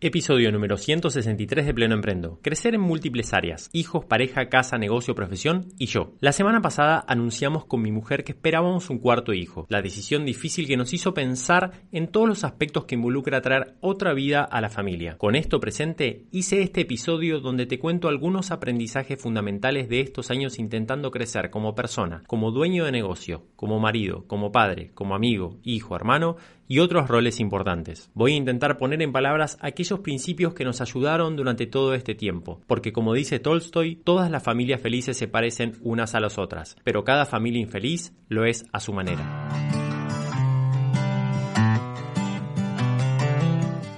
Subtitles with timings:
[0.00, 2.38] Episodio número 163 de Pleno Emprendo.
[2.40, 3.68] Crecer en múltiples áreas.
[3.72, 6.12] Hijos, pareja, casa, negocio, profesión y yo.
[6.20, 9.66] La semana pasada anunciamos con mi mujer que esperábamos un cuarto hijo.
[9.68, 14.14] La decisión difícil que nos hizo pensar en todos los aspectos que involucra traer otra
[14.14, 15.18] vida a la familia.
[15.18, 20.60] Con esto presente, hice este episodio donde te cuento algunos aprendizajes fundamentales de estos años
[20.60, 25.96] intentando crecer como persona, como dueño de negocio, como marido, como padre, como amigo, hijo,
[25.96, 26.36] hermano
[26.68, 28.10] y otros roles importantes.
[28.14, 32.60] Voy a intentar poner en palabras aquellos principios que nos ayudaron durante todo este tiempo,
[32.66, 37.04] porque como dice Tolstoy, todas las familias felices se parecen unas a las otras, pero
[37.04, 39.48] cada familia infeliz lo es a su manera.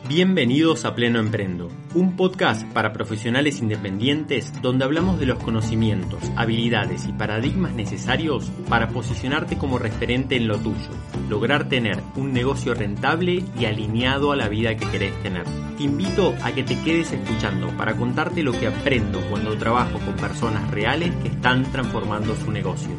[0.08, 7.06] Bienvenidos a Pleno Emprendo, un podcast para profesionales independientes donde hablamos de los conocimientos, habilidades
[7.06, 10.90] y paradigmas necesarios para posicionarte como referente en lo tuyo,
[11.28, 15.44] lograr tener un negocio rentable y alineado a la vida que querés tener.
[15.76, 20.14] Te invito a que te quedes escuchando para contarte lo que aprendo cuando trabajo con
[20.14, 22.90] personas reales que están transformando su negocio.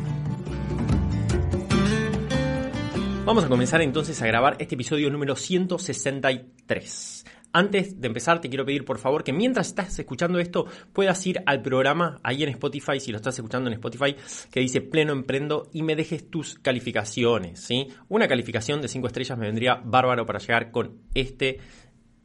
[3.24, 7.24] Vamos a comenzar entonces a grabar este episodio número 163.
[7.54, 11.44] Antes de empezar, te quiero pedir por favor que mientras estás escuchando esto puedas ir
[11.46, 14.16] al programa ahí en Spotify, si lo estás escuchando en Spotify,
[14.52, 17.60] que dice Pleno Emprendo y me dejes tus calificaciones.
[17.60, 17.88] ¿sí?
[18.08, 21.60] Una calificación de 5 estrellas me vendría bárbaro para llegar con este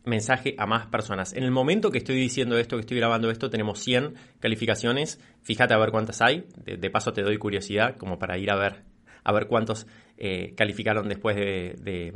[0.06, 1.32] mensaje a más personas.
[1.34, 5.20] En el momento que estoy diciendo esto, que estoy grabando esto, tenemos 100 calificaciones.
[5.42, 6.46] Fíjate a ver cuántas hay.
[6.64, 8.84] De, paso te doy curiosidad como para ir a ver,
[9.24, 9.86] a ver cuántos
[10.16, 12.14] eh, calificaron después de,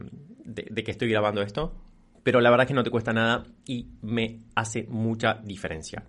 [0.84, 1.75] que estoy grabando esto.
[2.23, 6.05] Pero la verdad es que no te cuesta nada y me hace mucha diferencia.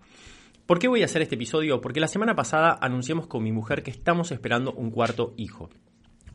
[0.65, 1.81] ¿Por qué voy a hacer este episodio?
[1.81, 5.69] Porque la semana pasada anunciamos con mi mujer que estamos esperando un cuarto hijo.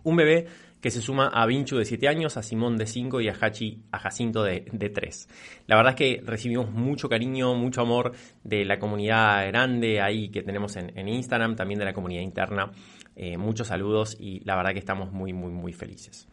[0.03, 0.47] Un bebé
[0.81, 3.83] que se suma a Vinchu de 7 años, a Simón de 5 y a Hachi,
[3.91, 5.29] a Jacinto de, 3.
[5.67, 8.13] La verdad es que recibimos mucho cariño, mucho amor
[8.45, 12.71] de la comunidad grande ahí que tenemos en, Instagram, también de la comunidad interna.
[13.17, 16.29] Eh, muchos saludos y la verdad que estamos muy, muy, muy felices.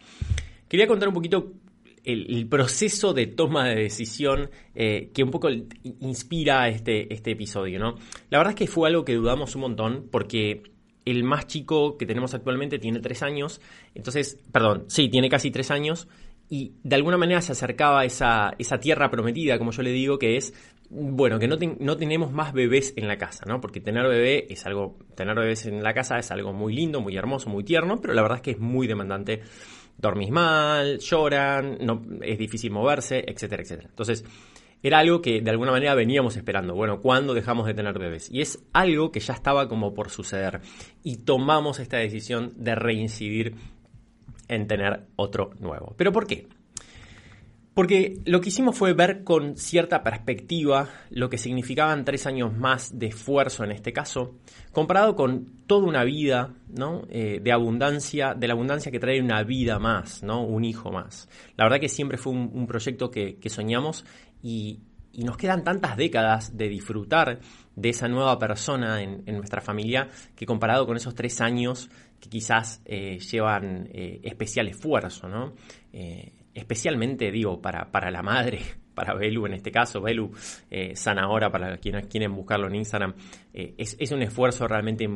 [0.68, 1.54] Quería contar un poquito
[2.04, 5.50] el, proceso de toma de decisión eh, que un poco
[6.02, 7.96] inspira este, este episodio, ¿no?
[8.30, 10.64] La verdad es que fue algo que dudamos un montón porque
[11.06, 13.62] el más chico que tenemos actualmente tiene tres años,
[13.94, 16.08] entonces, perdón, sí, tiene casi tres años
[16.50, 20.20] y de alguna manera se acercaba a esa, esa tierra prometida, como yo le digo,
[20.20, 20.54] que es,
[20.90, 23.60] bueno, que no, no tenemos más bebés en la casa, ¿no?
[23.60, 27.16] Porque tener bebé es algo, tener bebés en la casa es algo muy lindo, muy
[27.18, 29.42] hermoso, muy tierno, pero la verdad es que es muy demandante.
[29.98, 33.90] Dormís mal, lloran, no, es difícil moverse, etcétera, etcétera.
[33.90, 34.26] Entonces,
[34.84, 36.76] era algo que de alguna manera veníamos esperando.
[36.76, 38.30] Bueno, ¿cuándo dejamos de tener bebés?
[38.30, 40.60] Y es algo que ya estaba como por suceder.
[41.04, 43.56] Y tomamos esta decisión de reincidir
[44.50, 45.94] en tener otro nuevo.
[45.98, 46.48] ¿Pero por qué?
[47.74, 53.00] Porque lo que hicimos fue ver con cierta perspectiva lo que significaban tres años más
[53.00, 54.36] de esfuerzo en este caso,
[54.72, 56.54] comparado con toda una vida.
[57.10, 60.44] Eh, de abundancia, de la abundancia que trae una vida más, ¿no?
[60.44, 61.30] un hijo más.
[61.56, 64.06] La verdad que siempre fue un, proyecto que, soñamos
[64.42, 64.80] y,
[65.14, 67.40] nos quedan tantas décadas de disfrutar
[67.76, 72.82] de esa nueva persona en, nuestra familia que comparado con esos tres años que quizás
[72.86, 75.54] eh, llevan eh, especial esfuerzo, ¿no?
[76.54, 78.60] Especialmente digo para, para la madre,
[78.94, 80.32] para Belu en este caso, Belu
[80.70, 83.14] eh, Sanahora, para quienes quieren buscarlo en Instagram,
[83.54, 85.08] eh, es, un esfuerzo realmente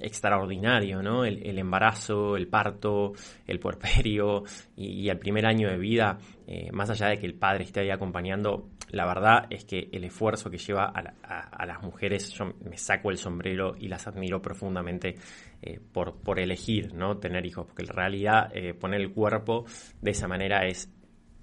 [0.00, 1.24] extraordinario, ¿no?
[1.24, 3.12] El, embarazo, el parto,
[3.46, 4.44] el puerperio
[4.76, 7.90] y, el primer año de vida, eh, más allá de que el padre esté ahí
[7.90, 13.10] acompañando, la verdad es que el esfuerzo que lleva a, las mujeres, yo me saco
[13.10, 15.16] el sombrero y las admiro profundamente
[15.62, 17.16] eh, por, por elegir, ¿no?
[17.16, 19.64] Tener hijos, porque en realidad poner el cuerpo
[20.00, 20.93] de esa manera es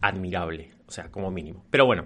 [0.01, 1.65] admirable, o sea, como mínimo.
[1.69, 2.05] Pero bueno,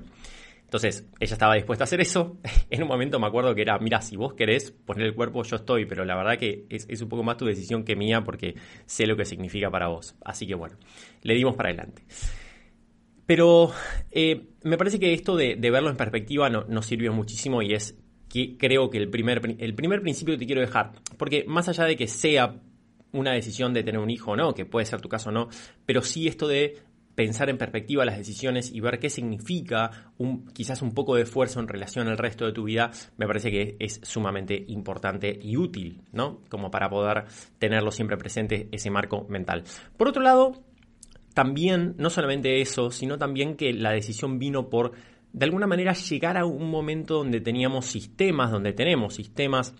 [0.65, 2.37] entonces ella estaba dispuesta a hacer eso.
[2.69, 5.55] En un momento me acuerdo que era, mira, si vos querés poner el cuerpo, yo
[5.55, 8.55] estoy, pero la verdad que es, un poco más tu decisión que mía porque
[8.85, 10.15] sé lo que significa para vos.
[10.25, 10.75] Así que bueno,
[11.21, 12.03] le dimos para adelante.
[13.25, 13.71] Pero
[14.11, 17.97] eh, me parece que esto de, verlo en perspectiva nos sirvió muchísimo y es
[18.27, 21.85] que creo que el primer, el primer principio que te quiero dejar, porque más allá
[21.85, 22.59] de que sea
[23.13, 25.47] una decisión de tener un hijo o no, que puede ser tu caso o no,
[25.85, 26.79] pero sí esto de
[27.15, 31.59] pensar en perspectiva las decisiones y ver qué significa un, quizás un poco de esfuerzo
[31.59, 36.01] en relación al resto de tu vida, me parece que es sumamente importante y útil,
[36.11, 36.41] ¿no?
[36.49, 37.25] Como para poder
[37.57, 39.63] tenerlo siempre presente ese marco mental.
[39.97, 40.61] Por otro lado,
[41.33, 44.91] también, no solamente eso, sino también que la decisión vino por,
[45.31, 49.73] de alguna manera, llegar a un momento donde teníamos sistemas, donde tenemos sistemas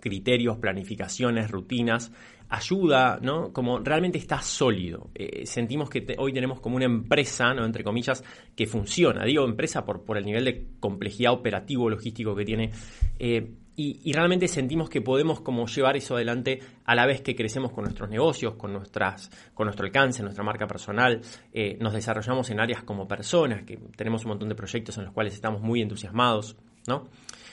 [0.00, 2.12] criterios, planificaciones, rutinas,
[2.48, 3.52] ayuda, ¿no?
[3.52, 5.10] Como realmente está sólido.
[5.14, 7.64] Eh, sentimos que hoy tenemos como una empresa, ¿no?
[7.64, 8.22] Entre comillas,
[8.54, 9.24] que funciona.
[9.24, 12.70] Digo empresa por, por el nivel de complejidad operativo, logístico que tiene.
[13.18, 17.72] Eh, y, realmente sentimos que podemos como llevar eso adelante a la vez que crecemos
[17.72, 21.20] con nuestros negocios, con, nuestras, con nuestro alcance, nuestra marca personal,
[21.52, 25.12] eh, nos desarrollamos en áreas como personas, que tenemos un montón de proyectos en los
[25.12, 26.56] cuales estamos muy entusiasmados,
[26.86, 27.08] ¿no?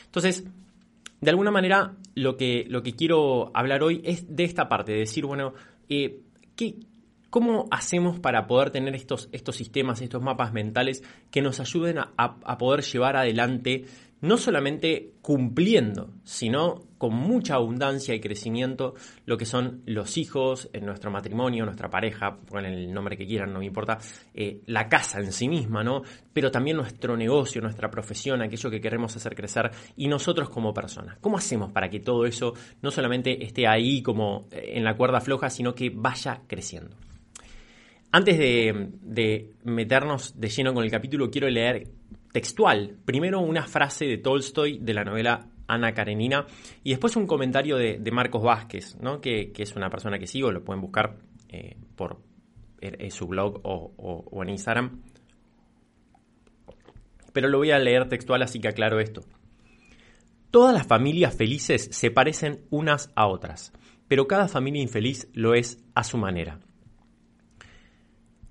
[0.06, 0.46] Entonces,
[1.22, 5.00] de alguna manera, lo que, lo que quiero hablar hoy es de esta parte, de
[5.00, 5.54] decir, bueno,
[5.88, 6.22] eh,
[7.30, 12.58] ¿cómo hacemos para poder tener estos, estos sistemas, estos mapas mentales que nos ayuden a
[12.58, 13.86] poder llevar adelante
[14.22, 18.94] no solamente cumpliendo, sino con mucha abundancia y crecimiento
[19.26, 23.52] lo que son los hijos, en nuestro matrimonio, nuestra pareja, pongan el nombre que quieran,
[23.52, 23.98] no me importa,
[24.36, 26.04] eh, la casa en sí misma, ¿no?
[26.32, 31.18] Pero también nuestro negocio, nuestra profesión, aquello que queremos hacer crecer y nosotros como personas.
[31.22, 32.54] ¿Cómo hacemos para que todo eso
[32.84, 36.96] no solamente esté ahí como eh, en la cuerda floja, sino que vaya creciendo?
[38.12, 41.88] Antes de, de meternos de lleno con el capítulo, quiero leer
[42.32, 42.96] textual.
[43.06, 46.46] Primero una frase de Tolstoy de la novela Ana Karenina
[46.84, 49.22] y después un comentario de, Marcos Vázquez, ¿no?
[49.22, 51.18] que, es una persona que sigo, lo pueden buscar
[51.50, 52.20] eh, por
[53.10, 55.02] su blog o, en Instagram.
[57.34, 59.22] Pero lo voy a leer textual así que aclaro esto.
[60.50, 63.72] Todas las familias felices se parecen unas a otras,
[64.10, 66.60] pero cada familia infeliz lo es a su manera.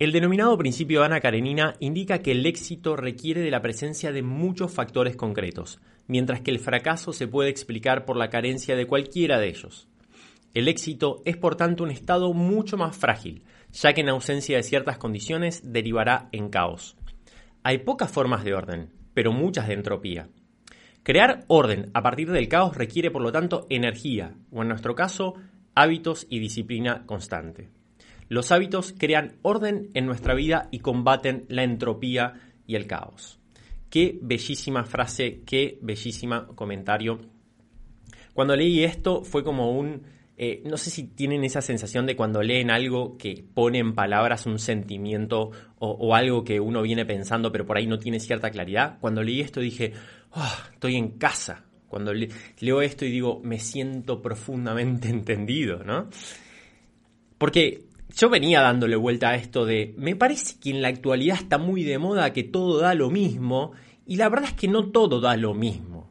[0.00, 4.22] El denominado principio de Ana Karenina indica que el éxito requiere de la presencia de
[4.22, 9.38] muchos factores concretos, mientras que el fracaso se puede explicar por la carencia de cualquiera
[9.38, 9.88] de ellos.
[10.54, 13.42] El éxito es por tanto un estado mucho más frágil,
[13.72, 16.96] ya que en ausencia de ciertas condiciones derivará en caos.
[17.62, 20.30] Hay pocas formas de orden, pero muchas de entropía.
[21.02, 25.34] Crear orden a partir del caos requiere por lo tanto energía, o en nuestro caso,
[25.74, 27.68] hábitos y disciplina constante.
[28.30, 32.34] Los hábitos crean orden en nuestra vida y combaten la entropía
[32.64, 33.40] y el caos.
[33.90, 37.18] Qué bellísima frase, qué bellísima comentario.
[38.32, 40.02] Cuando leí esto fue como un...
[40.36, 44.46] Eh, no sé si tienen esa sensación de cuando leen algo que pone en palabras
[44.46, 45.50] un sentimiento
[45.80, 48.98] o, algo que uno viene pensando pero por ahí no tiene cierta claridad.
[49.00, 49.92] Cuando leí esto dije,
[50.30, 51.64] oh, estoy en casa.
[51.88, 56.08] Cuando leo esto y digo, me siento profundamente entendido, ¿no?
[57.36, 61.58] Porque yo venía dándole vuelta a esto de, me parece que en la actualidad está
[61.58, 63.72] muy de moda que todo da lo mismo,
[64.06, 66.10] y la verdad es que no todo da lo mismo.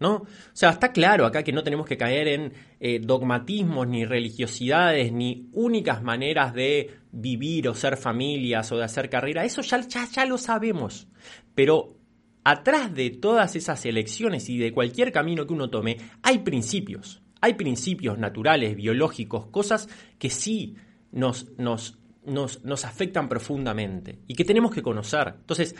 [0.00, 0.16] ¿No?
[0.16, 5.12] O sea, está claro acá que no tenemos que caer en eh, dogmatismos, ni religiosidades,
[5.12, 9.44] ni únicas maneras de vivir o ser familias o de hacer carrera.
[9.44, 11.06] Eso ya, ya, ya lo sabemos.
[11.54, 11.96] Pero
[12.42, 17.22] atrás de todas esas elecciones y de cualquier camino que uno tome, hay principios.
[17.40, 19.88] Hay principios naturales, biológicos, cosas
[20.18, 20.76] que sí
[21.14, 25.34] nos, nos, nos, afectan profundamente y que tenemos que conocer.
[25.38, 25.74] Entonces,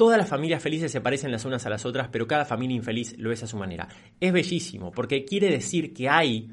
[0.00, 3.18] Todas las familias felices se parecen las unas a las otras, pero cada familia infeliz
[3.18, 3.86] lo es a su manera.
[4.18, 6.50] Es bellísimo, porque quiere decir que hay,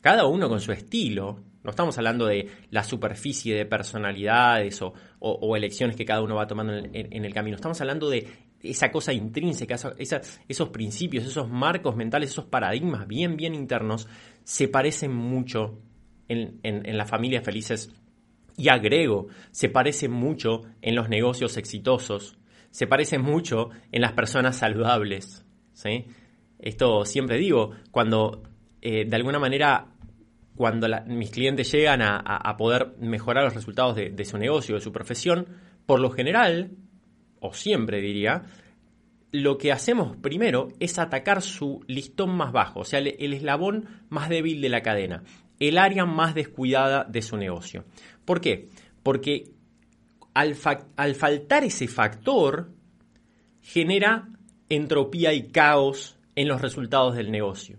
[0.00, 5.96] cada uno con su estilo, no estamos hablando de la superficie de personalidades o, elecciones
[5.96, 8.28] que cada uno va tomando en, el camino, estamos hablando de
[8.62, 14.06] esa cosa intrínseca, esos principios, esos marcos mentales, esos paradigmas bien, bien internos,
[14.44, 15.80] se parecen mucho
[16.28, 17.92] en, las familias felices.
[18.56, 22.38] Y agrego, se parece mucho en los negocios exitosos,
[22.70, 25.44] se parece mucho en las personas saludables.
[25.72, 26.06] ¿sí?
[26.58, 28.42] Esto siempre digo, cuando
[28.82, 29.86] eh, de alguna manera,
[30.56, 35.46] cuando mis clientes llegan a, poder mejorar los resultados de, su negocio, de su profesión,
[35.86, 36.72] por lo general,
[37.40, 38.42] o siempre diría,
[39.30, 44.28] lo que hacemos primero es atacar su listón más bajo, o sea, el eslabón más
[44.28, 45.22] débil de la cadena
[45.60, 47.84] el área más descuidada de su negocio.
[48.24, 48.68] ¿Por qué?
[49.02, 49.50] Porque
[50.34, 52.70] al, faltar ese factor,
[53.62, 54.28] genera
[54.68, 57.78] entropía y caos en los resultados del negocio.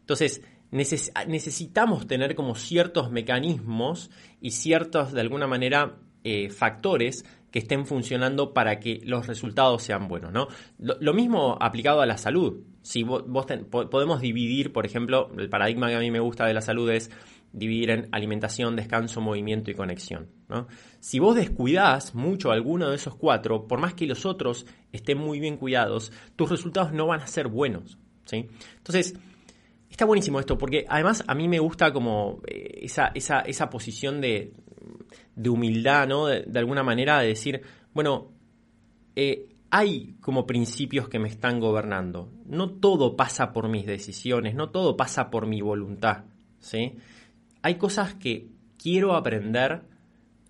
[0.00, 0.42] Entonces,
[0.72, 8.52] necesitamos tener como ciertos mecanismos y ciertos, de alguna manera, eh, factores que estén funcionando
[8.52, 10.48] para que los resultados sean buenos, ¿no?
[10.76, 12.64] Lo, mismo aplicado a la salud.
[12.82, 13.22] Si vos,
[13.70, 17.12] podemos dividir, por ejemplo, el paradigma que a mí me gusta de la salud es
[17.52, 20.30] dividir en alimentación, descanso, movimiento y conexión.
[20.48, 20.66] ¿no?
[20.98, 25.38] Si vos descuidás mucho alguno de esos cuatro, por más que los otros estén muy
[25.38, 27.98] bien cuidados, tus resultados no van a ser buenos.
[28.24, 28.48] ¿sí?
[28.78, 29.14] Entonces,
[29.88, 34.20] está buenísimo esto, porque además a mí me gusta como eh, esa, esa, esa posición
[34.20, 34.54] de,
[35.34, 36.26] de, humildad, ¿no?
[36.26, 37.62] De, alguna manera de decir,
[37.92, 38.32] bueno,
[39.16, 42.30] eh, hay como principios que me están gobernando.
[42.46, 46.24] No todo pasa por mis decisiones, no todo pasa por mi voluntad.
[46.60, 46.94] ¿sí?
[47.64, 49.80] hay cosas que quiero aprender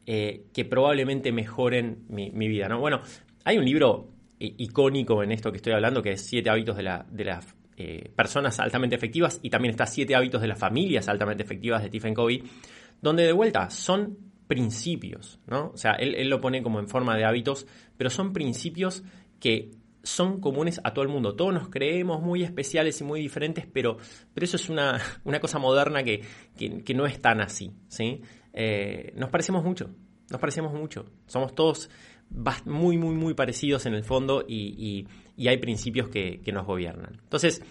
[0.04, 2.68] eh, que probablemente mejoren mi, vida.
[2.68, 2.80] ¿no?
[2.80, 3.02] Bueno,
[3.44, 4.08] hay un libro
[4.40, 8.96] icónico en esto que estoy hablando, que es Siete hábitos de, las eh, personas altamente
[8.96, 12.42] efectivas, y también está Siete hábitos de las familias altamente efectivas de Stephen Covey,
[13.00, 15.70] donde de vuelta son principios, ¿no?
[15.74, 19.02] O sea, él, él lo pone como en forma de hábitos, pero son principios
[19.40, 19.70] que
[20.04, 21.34] son comunes a todo el mundo.
[21.34, 23.96] Todos nos creemos muy especiales y muy diferentes, pero,
[24.32, 25.00] pero eso es una,
[25.40, 26.22] cosa moderna que,
[26.94, 27.72] no es tan así.
[27.88, 28.20] ¿sí?
[28.52, 29.90] Eh, nos parecemos mucho,
[30.30, 31.06] nos parecemos mucho.
[31.26, 31.90] Somos todos
[32.64, 35.06] muy, muy, muy parecidos en el fondo y,
[35.38, 37.18] hay principios que, nos gobiernan.
[37.22, 37.62] Entonces,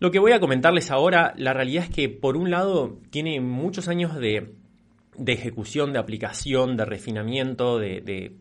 [0.00, 3.88] lo que voy a comentarles ahora, la realidad es que por un lado tiene muchos
[3.88, 4.54] años de,
[5.26, 8.36] ejecución, de aplicación, de refinamiento, de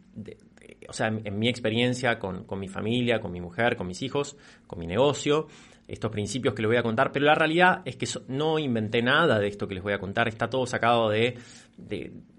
[0.87, 4.37] o sea, en, mi experiencia con, mi familia, con mi mujer, con mis hijos,
[4.67, 5.47] con mi negocio,
[5.87, 9.39] estos principios que les voy a contar, pero la realidad es que no inventé nada
[9.39, 11.37] de esto que les voy a contar, está todo sacado de,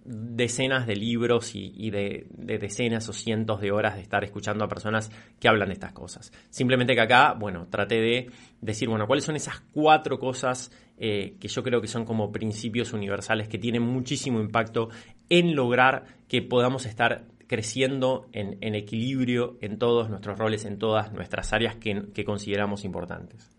[0.05, 5.11] decenas de libros y, de, decenas o cientos de horas de estar escuchando a personas
[5.39, 6.33] que hablan de estas cosas.
[6.49, 11.49] Simplemente que acá, bueno, traté de decir, bueno, cuáles son esas cuatro cosas eh, que
[11.49, 14.91] yo creo que son como principios universales que tienen muchísimo impacto
[15.29, 21.53] en lograr que podamos estar creciendo en, equilibrio en todos nuestros roles, en todas nuestras
[21.53, 23.51] áreas que, consideramos importantes.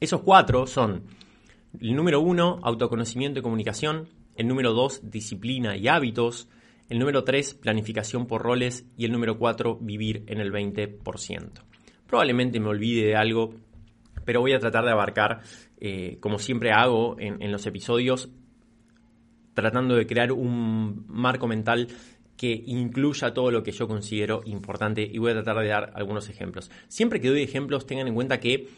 [0.00, 1.04] Esos cuatro son
[1.80, 6.48] el número uno, autoconocimiento y comunicación, el número dos, disciplina y hábitos,
[6.88, 11.50] el número tres, planificación por roles y el número cuatro, vivir en el 20%.
[12.06, 13.54] Probablemente me olvide de algo,
[14.30, 15.40] pero voy a tratar de abarcar,
[15.80, 18.30] eh, como siempre hago en los episodios,
[19.54, 21.88] tratando de crear un marco mental
[22.36, 26.28] que incluya todo lo que yo considero importante y voy a tratar de dar algunos
[26.28, 26.70] ejemplos.
[26.86, 28.68] Siempre que doy ejemplos tengan en cuenta que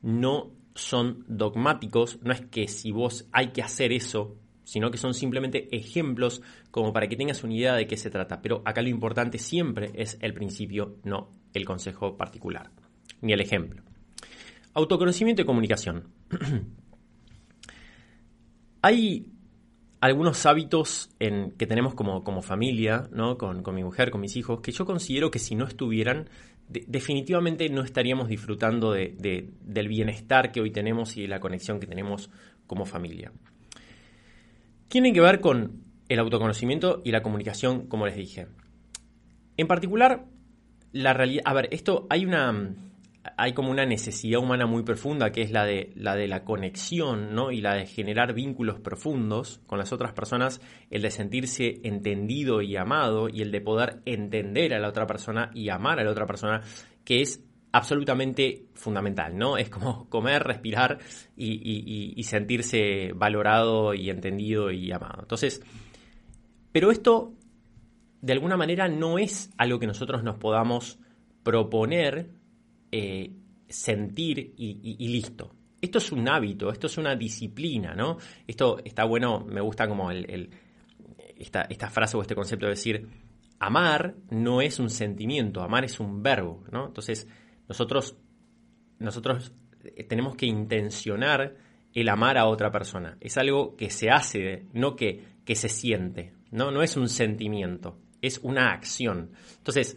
[0.00, 5.12] no son dogmáticos, no es que si vos hay que hacer eso, sino que son
[5.12, 8.40] simplemente ejemplos como para que tengas una idea de qué se trata.
[8.40, 12.70] Pero acá lo importante siempre es el principio, no el consejo particular,
[13.22, 13.82] ni el ejemplo.
[14.74, 16.08] Autoconocimiento y comunicación.
[18.82, 19.32] hay
[20.00, 23.38] algunos hábitos que tenemos como, familia, ¿no?
[23.38, 26.28] Con, mi mujer, con mis hijos, que yo considero que si no estuvieran,
[26.68, 31.86] definitivamente no estaríamos disfrutando de, del bienestar que hoy tenemos y de la conexión que
[31.86, 32.28] tenemos
[32.66, 33.32] como familia.
[34.88, 38.48] Tienen que ver con el autoconocimiento y la comunicación, como les dije.
[39.56, 40.26] En particular,
[40.92, 41.44] la realidad...
[41.46, 42.74] A ver, esto hay una
[43.36, 47.34] hay como una necesidad humana muy profunda que es la de la, de la conexión
[47.34, 47.50] ¿no?
[47.50, 52.76] y la de generar vínculos profundos con las otras personas, el de sentirse entendido y
[52.76, 56.26] amado y el de poder entender a la otra persona y amar a la otra
[56.26, 56.60] persona,
[57.04, 59.56] que es absolutamente fundamental, ¿no?
[59.56, 60.98] Es como comer, respirar
[61.36, 65.22] y, sentirse valorado y entendido y amado.
[65.22, 65.62] Entonces,
[66.72, 67.34] pero esto
[68.20, 70.98] de alguna manera no es algo que nosotros nos podamos
[71.42, 72.30] proponer
[72.96, 73.28] eh,
[73.68, 75.52] sentir y, listo.
[75.80, 78.18] Esto es un hábito, esto es una disciplina, ¿no?
[78.46, 80.48] Esto está bueno, me gusta como el,
[81.36, 83.08] esta, frase o este concepto de decir,
[83.58, 86.86] amar no es un sentimiento, amar es un verbo, ¿no?
[86.86, 87.26] Entonces,
[87.66, 88.16] nosotros,
[89.00, 91.56] nosotros eh, tenemos que intencionar
[91.92, 93.16] el amar a otra persona.
[93.20, 96.70] Es algo que se hace, no que, que se siente, ¿no?
[96.70, 99.32] No es un sentimiento, es una acción.
[99.56, 99.96] Entonces,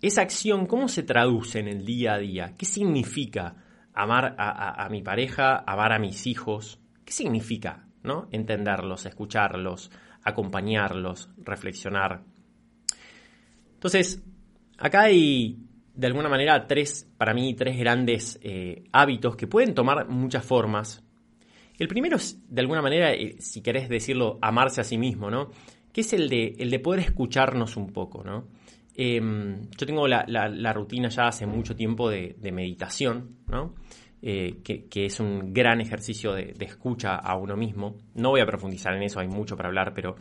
[0.00, 2.54] esa acción, ¿cómo se traduce en el día a día?
[2.56, 3.56] ¿Qué significa
[3.92, 6.78] amar a, mi pareja, amar a mis hijos?
[7.04, 8.28] ¿Qué significa ¿no?
[8.30, 9.90] entenderlos, escucharlos,
[10.22, 12.22] acompañarlos, reflexionar?
[13.74, 14.22] Entonces,
[14.78, 15.58] acá hay
[15.94, 21.02] de alguna manera tres, para mí, tres grandes eh, hábitos que pueden tomar muchas formas.
[21.76, 25.50] El primero es, de alguna manera, eh, si querés decirlo, amarse a sí mismo, ¿no?
[25.92, 28.46] Que es el de, el de poder escucharnos un poco, ¿no?
[29.00, 33.36] Em, yo tengo la, rutina ya hace mucho tiempo de, meditación.
[34.20, 37.96] Eh, que, es un gran ejercicio de, escucha a uno mismo.
[38.16, 40.16] No voy a profundizar en eso, hay mucho para hablar, pero,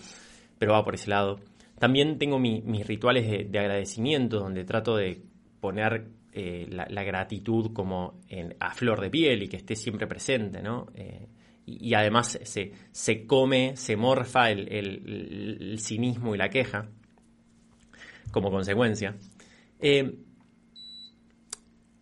[0.60, 1.40] pero va por ese lado.
[1.80, 5.24] También tengo mis rituales de, agradecimiento, donde trato de
[5.60, 8.20] poner eh, la, gratitud como
[8.60, 10.86] a flor de piel y que esté siempre presente, ¿no?
[10.94, 11.28] Eh,
[11.66, 16.92] y, además se, se, come, se morfa el, cinismo y la queja
[18.38, 19.16] como consecuencia.
[19.80, 20.18] Eh,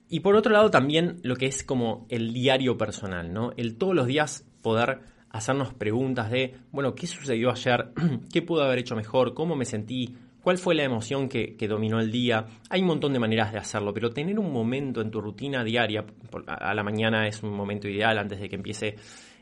[0.09, 3.51] y por otro lado también lo que es como el diario personal, ¿no?
[3.57, 4.99] El todos los días poder
[5.29, 7.91] hacernos preguntas de, bueno, ¿qué sucedió ayer?
[8.31, 9.33] ¿Qué pudo haber hecho mejor?
[9.33, 10.15] ¿Cómo me sentí?
[10.41, 12.45] ¿Cuál fue la emoción que, dominó el día?
[12.69, 16.05] Hay un montón de maneras de hacerlo, pero tener un momento en tu rutina diaria,
[16.45, 18.95] a la mañana es un momento ideal antes de que empiece,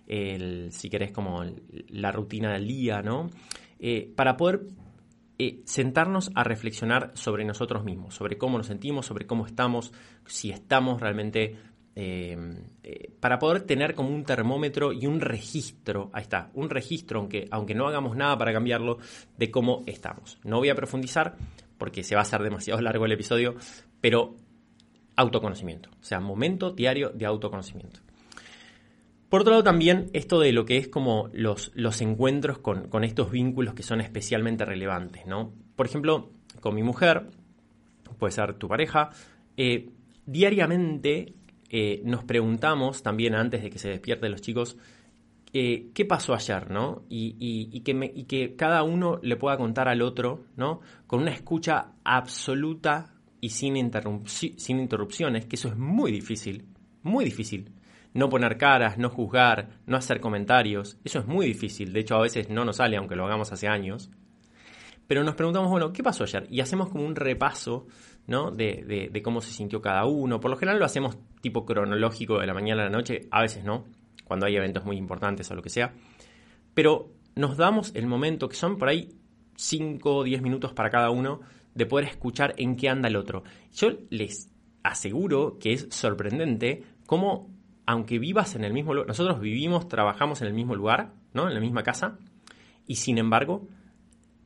[0.07, 1.43] el, si querés, como
[1.89, 3.29] la rutina del día, ¿no?
[3.79, 4.62] Eh, para poder
[5.39, 9.91] eh, sentarnos a reflexionar sobre nosotros mismos, sobre cómo nos sentimos, sobre cómo estamos,
[10.25, 11.57] si estamos realmente
[11.95, 12.37] eh,
[12.83, 17.47] eh, para poder tener como un termómetro y un registro, ahí está, un registro, aunque,
[17.51, 18.97] aunque no hagamos nada para cambiarlo,
[19.37, 20.39] de cómo estamos.
[20.43, 21.35] No voy a profundizar
[21.77, 23.55] porque se va a hacer demasiado largo el episodio,
[24.01, 24.35] pero
[25.15, 27.99] autoconocimiento, o sea, momento diario de autoconocimiento.
[29.33, 33.31] Por otro lado, también esto de lo que es como los, los encuentros con, estos
[33.31, 35.51] vínculos que son especialmente relevantes, ¿no?
[35.75, 37.31] Por ejemplo, con mi mujer,
[38.19, 39.09] puede ser tu pareja,
[39.57, 39.89] eh,
[40.27, 41.33] diariamente
[41.67, 44.77] eh, nos preguntamos también antes de que se despierten los chicos,
[45.51, 46.69] eh, ¿qué pasó ayer?
[46.69, 47.01] ¿no?
[47.09, 50.81] Y, que que cada uno le pueda contar al otro, ¿no?
[51.07, 53.91] Con una escucha absoluta y sin,
[54.27, 56.65] sin interrupciones, que eso es muy difícil,
[57.01, 57.71] muy difícil.
[58.13, 61.93] No poner caras, no juzgar, no hacer comentarios, eso es muy difícil.
[61.93, 64.12] De hecho, a veces no nos sale, aunque lo hagamos hace años.
[65.08, 66.48] Pero nos preguntamos, bueno, ¿qué pasó ayer?
[66.50, 67.88] Y hacemos como un repaso
[68.27, 68.51] ¿no?
[68.51, 70.39] De, de, cómo se sintió cada uno.
[70.39, 73.63] Por lo general lo hacemos tipo cronológico de la mañana a la noche, a veces
[73.63, 73.86] no,
[74.24, 75.93] cuando hay eventos muy importantes o lo que sea.
[76.74, 79.10] Pero nos damos el momento, que son por ahí
[79.55, 81.41] 5 o 10 minutos para cada uno,
[81.75, 83.43] de poder escuchar en qué anda el otro.
[83.74, 84.50] Yo les
[84.84, 87.50] aseguro que es sorprendente cómo,
[87.85, 91.47] aunque vivas en el mismo lugar, nosotros vivimos, trabajamos en el mismo lugar, ¿no?
[91.47, 92.17] En la misma casa,
[92.87, 93.67] y sin embargo,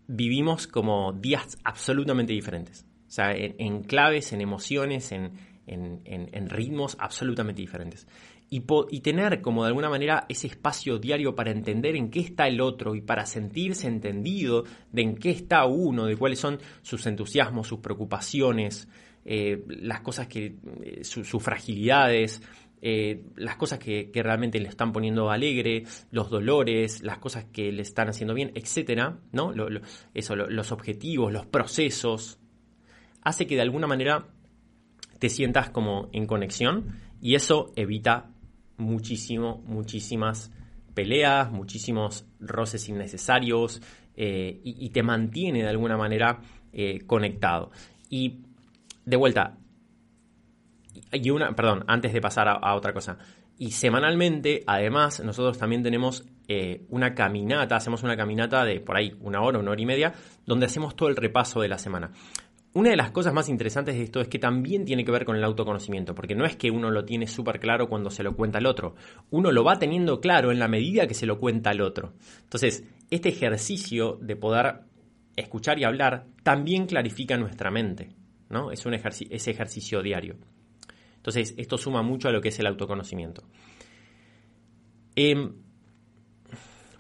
[0.08, 2.86] vivimos como días absolutamente diferentes.
[3.08, 8.08] O sea, en, claves, en emociones, en, ritmos absolutamente diferentes.
[8.50, 12.48] Y, y, tener como de alguna manera ese espacio diario para entender en qué está
[12.48, 17.06] el otro y para sentirse entendido de en qué está uno, de cuáles son sus
[17.08, 18.88] entusiasmos, sus preocupaciones,
[19.26, 22.42] eh, las cosas que, eh, sus fragilidades,
[22.82, 27.82] eh, las cosas que, realmente le están poniendo alegre, los dolores, las cosas que le
[27.82, 29.52] están haciendo bien, etcétera, ¿no?
[30.14, 32.40] eso, los objetivos, los procesos,
[33.24, 34.28] hace que de alguna manera
[35.20, 38.30] te sientas como en conexión y eso evita
[38.78, 40.52] muchísimo, muchísimas
[40.94, 43.82] peleas, muchísimos roces innecesarios
[44.16, 46.42] eh, y, te mantiene de alguna manera
[46.74, 47.72] eh, conectado.
[48.10, 48.40] Y
[49.06, 49.58] de vuelta,
[51.12, 53.18] y una, perdón, antes de pasar a, otra cosa,
[53.58, 59.16] y semanalmente, además, nosotros también tenemos eh, una caminata, hacemos una caminata de por ahí
[59.22, 60.14] una hora, una hora y media,
[60.46, 62.12] donde hacemos todo el repaso de la semana.
[62.74, 65.36] Una de las cosas más interesantes de esto es que también tiene que ver con
[65.36, 68.60] el autoconocimiento, porque no es que uno lo tiene súper claro cuando se lo cuenta
[68.60, 68.94] al otro,
[69.32, 72.14] uno lo va teniendo claro en la medida que se lo cuenta al otro.
[72.44, 74.82] Entonces, este ejercicio de poder
[75.36, 78.10] escuchar y hablar también clarifica nuestra mente,
[78.50, 78.72] ¿no?
[78.72, 80.36] Es un ejercicio, ese ejercicio diario.
[81.28, 83.44] Entonces, esto suma mucho a lo que es el autoconocimiento.
[85.14, 85.56] Em,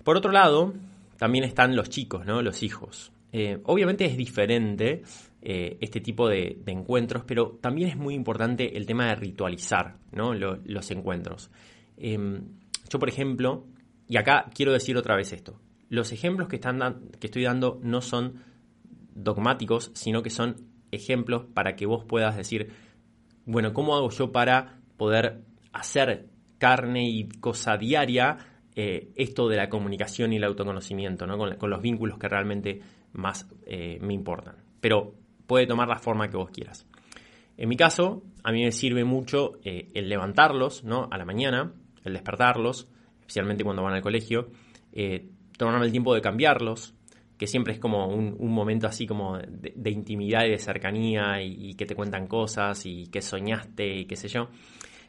[0.03, 0.73] por otro lado,
[1.15, 2.41] también están los chicos, ¿no?
[2.41, 3.13] Los hijos.
[3.31, 5.03] Eh, obviamente es diferente
[5.41, 10.91] eh, este tipo de, encuentros, pero también es muy importante el tema de ritualizar los
[10.91, 11.49] encuentros.
[11.95, 12.49] Em,
[12.89, 13.65] yo, por ejemplo,
[14.09, 16.79] y acá quiero decir otra vez esto, los ejemplos que, están
[17.17, 18.43] que estoy dando no son
[19.15, 22.73] dogmáticos, sino que son ejemplos para que vos puedas decir,
[23.47, 25.41] bueno, ¿cómo hago yo para poder
[25.73, 28.37] hacer carne y cosa diaria
[28.75, 32.79] eh, esto de la comunicación y el autoconocimiento, con, con, los vínculos que realmente
[33.13, 34.57] más eh, me importan.
[34.79, 35.15] Pero
[35.47, 36.85] puede tomar la forma que vos quieras.
[37.57, 41.07] En mi caso, a mí me sirve mucho eh, el levantarlos ¿no?
[41.09, 42.87] a la mañana, el despertarlos,
[43.21, 44.51] especialmente cuando van al colegio,
[45.57, 46.93] tomarme el tiempo de cambiarlos,
[47.37, 51.85] que siempre es como un, momento así como de, intimidad y de cercanía y, que
[51.85, 54.49] te cuentan cosas y que soñaste y qué sé yo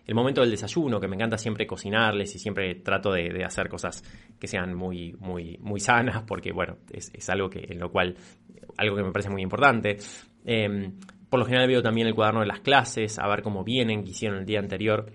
[0.08, 4.02] el momento del desayuno, que me encanta siempre cocinarles y siempre trato de, hacer cosas
[4.40, 8.16] que sean muy, muy, muy sanas, porque bueno, es, algo que, en lo cual,
[8.78, 9.98] algo que me parece muy importante.
[10.46, 10.94] Em,
[11.28, 14.12] por lo general veo también el cuaderno de las clases, a ver cómo vienen, qué
[14.12, 15.12] hicieron el día anterior.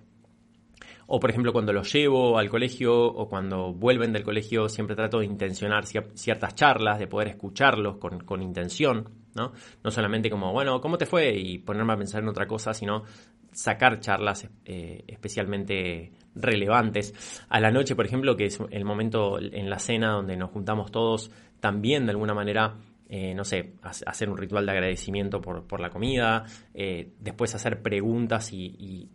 [1.15, 5.19] O por ejemplo cuando los llevo al colegio o cuando vuelven del colegio siempre trato
[5.19, 9.51] de intencionar ciertas charlas, de poder escucharlos con, intención, ¿no?
[9.83, 11.35] No solamente como, bueno, ¿cómo te fue?
[11.37, 13.03] Y ponerme a pensar en otra cosa, sino
[13.51, 17.13] sacar charlas eh, especialmente relevantes.
[17.47, 20.91] A la noche, por ejemplo, que es el momento en la cena donde nos juntamos
[20.91, 22.73] todos, también de alguna manera
[23.07, 28.51] eh, no sé, hacer un ritual de agradecimiento por, la comida, eh, después hacer preguntas
[28.51, 29.07] y,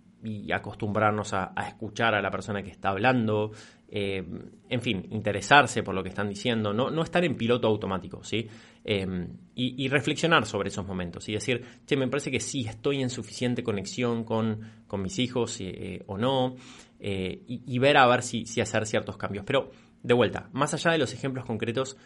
[0.53, 3.53] acostumbrarnos a, escuchar a la persona que está hablando,
[3.91, 4.25] eh,
[4.69, 8.49] en fin, interesarse por lo que están diciendo, no, no estar en piloto automático, ¿sí?
[9.55, 13.63] y, reflexionar sobre esos momentos y decir, che, me parece que sí estoy en suficiente
[13.63, 15.59] conexión con, con mis hijos
[16.07, 16.57] o no,
[16.99, 19.45] y, ver a ver si, si hacer ciertos cambios.
[19.45, 19.71] Pero,
[20.03, 21.99] de vuelta, más allá de los ejemplos concretos,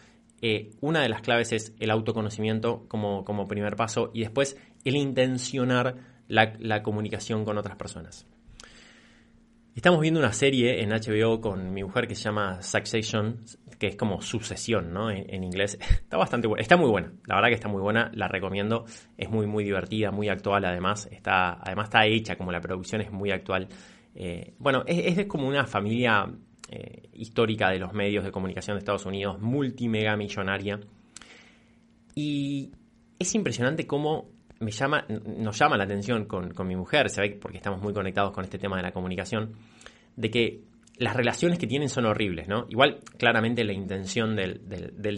[0.45, 4.97] eh, una de las claves es el autoconocimiento como, como primer paso y después el
[4.97, 5.95] intencionar
[6.27, 8.27] la, comunicación con otras personas.
[9.75, 13.43] Estamos viendo una serie en HBO con mi mujer que se llama Succession,
[13.79, 15.09] que es como sucesión, ¿no?
[15.09, 15.79] En, inglés.
[15.89, 16.61] Está bastante buena.
[16.61, 17.11] Está muy buena.
[17.25, 18.11] La verdad que está muy buena.
[18.13, 18.85] La recomiendo.
[19.17, 21.07] Es muy, muy divertida, muy actual además.
[21.11, 23.67] Está, además está hecha como la producción es muy actual.
[24.13, 26.31] Eh, bueno, es, es como una familia
[26.69, 30.79] eh, histórica de los medios de comunicación de Estados Unidos, multimega millonaria.
[32.15, 32.71] Y
[33.19, 34.32] es impresionante cómo
[34.63, 38.31] me llama, nos llama la atención con, mi mujer, se ve porque estamos muy conectados
[38.31, 39.53] con este tema de la comunicación,
[40.15, 40.61] de que
[40.97, 42.65] las relaciones que tienen son horribles, ¿no?
[42.69, 44.61] Igual, claramente la intención del,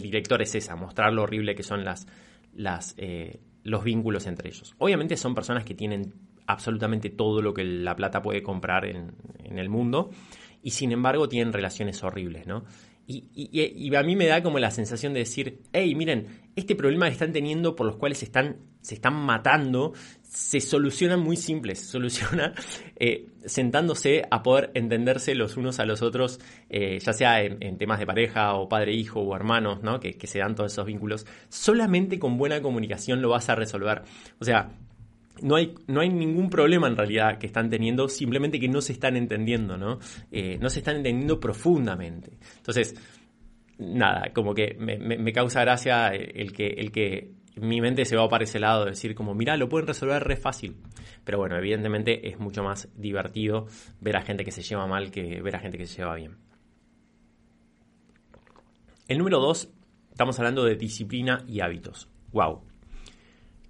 [0.02, 2.06] director es esa, mostrar lo horrible que son las,
[2.54, 4.74] las, eh, los vínculos entre ellos.
[4.78, 6.14] Obviamente son personas que tienen
[6.46, 9.12] absolutamente todo lo que la plata puede comprar en,
[9.44, 10.10] en el mundo
[10.62, 12.64] y sin embargo tienen relaciones horribles, ¿no?
[13.08, 17.12] Y, a mí me da como la sensación de decir, hey, miren, este problema que
[17.12, 19.92] están teniendo por los cuales se están, se están matando,
[20.22, 22.52] se soluciona muy simple, se soluciona
[22.96, 28.00] eh, sentándose a poder entenderse los unos a los otros, eh, ya sea en, temas
[28.00, 30.00] de pareja o padre-hijo o hermanos, ¿no?
[30.00, 31.26] Que, que se dan todos esos vínculos.
[31.48, 34.02] Solamente con buena comunicación lo vas a resolver.
[34.40, 34.72] O sea,
[35.42, 38.92] no hay, no hay ningún problema en realidad que están teniendo, simplemente que no se
[38.92, 39.98] están entendiendo, ¿no?
[40.30, 42.38] Eh, no se están entendiendo profundamente.
[42.56, 42.94] Entonces,
[43.78, 48.44] nada, como que me, causa gracia el que, el que mi mente se va para
[48.44, 50.76] ese lado, de decir como, mira, lo pueden resolver re fácil.
[51.24, 53.66] Pero bueno, evidentemente es mucho más divertido
[54.00, 56.36] ver a gente que se lleva mal que ver a gente que se lleva bien.
[59.08, 59.72] El número dos,
[60.10, 62.08] estamos hablando de disciplina y hábitos.
[62.32, 62.65] ¡Wow!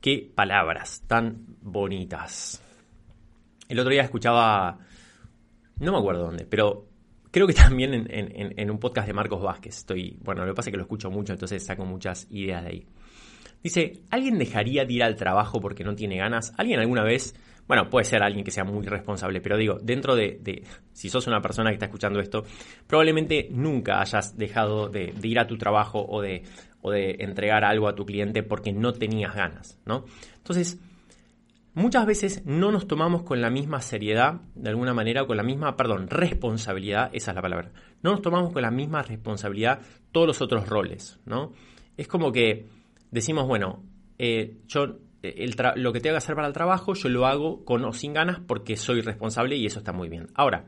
[0.01, 2.63] Qué palabras tan bonitas.
[3.69, 4.79] El otro día escuchaba,
[5.81, 6.87] no me acuerdo dónde, pero
[7.31, 9.79] creo que también en, un podcast de Marcos Vázquez.
[9.79, 12.69] Estoy, bueno, lo que pasa es que lo escucho mucho, entonces saco muchas ideas de
[12.69, 12.87] ahí.
[13.63, 16.53] Dice, ¿alguien dejaría de ir al trabajo porque no tiene ganas?
[16.57, 17.35] ¿Alguien alguna vez,
[17.67, 21.41] bueno, puede ser alguien que sea muy responsable, pero digo, dentro de, si sos una
[21.41, 22.45] persona que está escuchando esto,
[22.87, 26.45] probablemente nunca hayas dejado de ir a tu trabajo o de,
[26.87, 30.05] o de entregar algo a tu cliente porque no tenías ganas, ¿no?
[30.37, 30.79] Entonces,
[31.75, 35.43] muchas veces no nos tomamos con la misma seriedad, de alguna manera, o con la
[35.43, 37.73] misma, perdón, responsabilidad, esa es la palabra,
[38.05, 39.81] no nos tomamos con la misma responsabilidad
[40.13, 41.51] todos los otros roles, ¿no?
[41.97, 42.69] Es como que
[43.11, 43.83] decimos, bueno,
[44.17, 44.87] eh, yo
[45.25, 48.39] lo que tengo que hacer para el trabajo, yo lo hago con o sin ganas
[48.39, 50.29] porque soy responsable y eso está muy bien.
[50.37, 50.67] Ahora,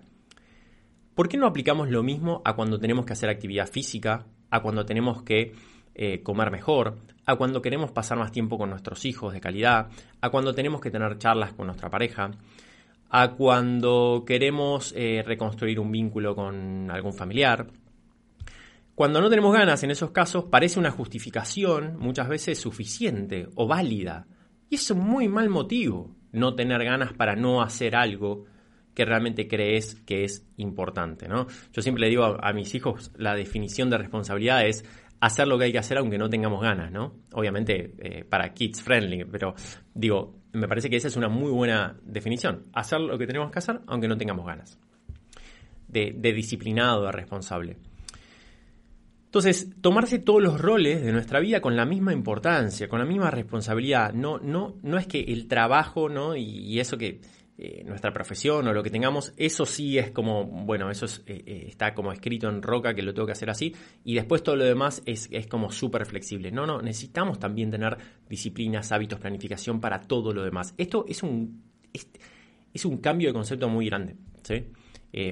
[1.15, 4.85] ¿por qué no aplicamos lo mismo a cuando tenemos que hacer actividad física, a cuando
[4.85, 5.53] tenemos que
[6.01, 9.89] eh, comer mejor, a cuando queremos pasar más tiempo con nuestros hijos de calidad,
[10.21, 12.31] a cuando tenemos que tener charlas con nuestra pareja,
[13.11, 17.67] a cuando queremos eh, reconstruir un vínculo con algún familiar.
[18.95, 24.27] Cuando no tenemos ganas, en esos casos, parece una justificación muchas veces suficiente o válida.
[24.71, 28.45] Y es un muy mal motivo no tener ganas para no hacer algo
[28.95, 31.47] que realmente crees que es importante, ¿no?
[31.73, 34.85] Yo siempre le digo a, a mis hijos, la definición de responsabilidad es
[35.21, 37.15] hacer lo que hay que hacer aunque no tengamos ganas, ¿no?
[37.33, 39.55] Obviamente eh, para kids friendly, pero
[39.95, 42.67] digo, me parece que esa es una muy buena definición.
[42.73, 44.79] Hacer lo que tenemos que hacer aunque no tengamos ganas.
[45.89, 47.79] De, disciplinado, de responsable.
[49.25, 53.31] Entonces, tomarse todos los roles de nuestra vida con la misma importancia, con la misma
[53.31, 54.13] responsabilidad.
[54.13, 56.37] No, no, no es que el trabajo, ¿no?
[56.37, 57.21] y eso que
[57.61, 61.65] eh, nuestra profesión o lo que tengamos, eso sí es como, bueno, eso eh, eh,
[61.67, 64.65] está como escrito en roca que lo tengo que hacer así, y después todo lo
[64.65, 66.53] demás es, como súper flexible.
[66.53, 70.73] No, no, necesitamos también tener disciplinas, hábitos, planificación para todo lo demás.
[70.79, 74.15] Esto es un, es, un cambio de concepto muy grande.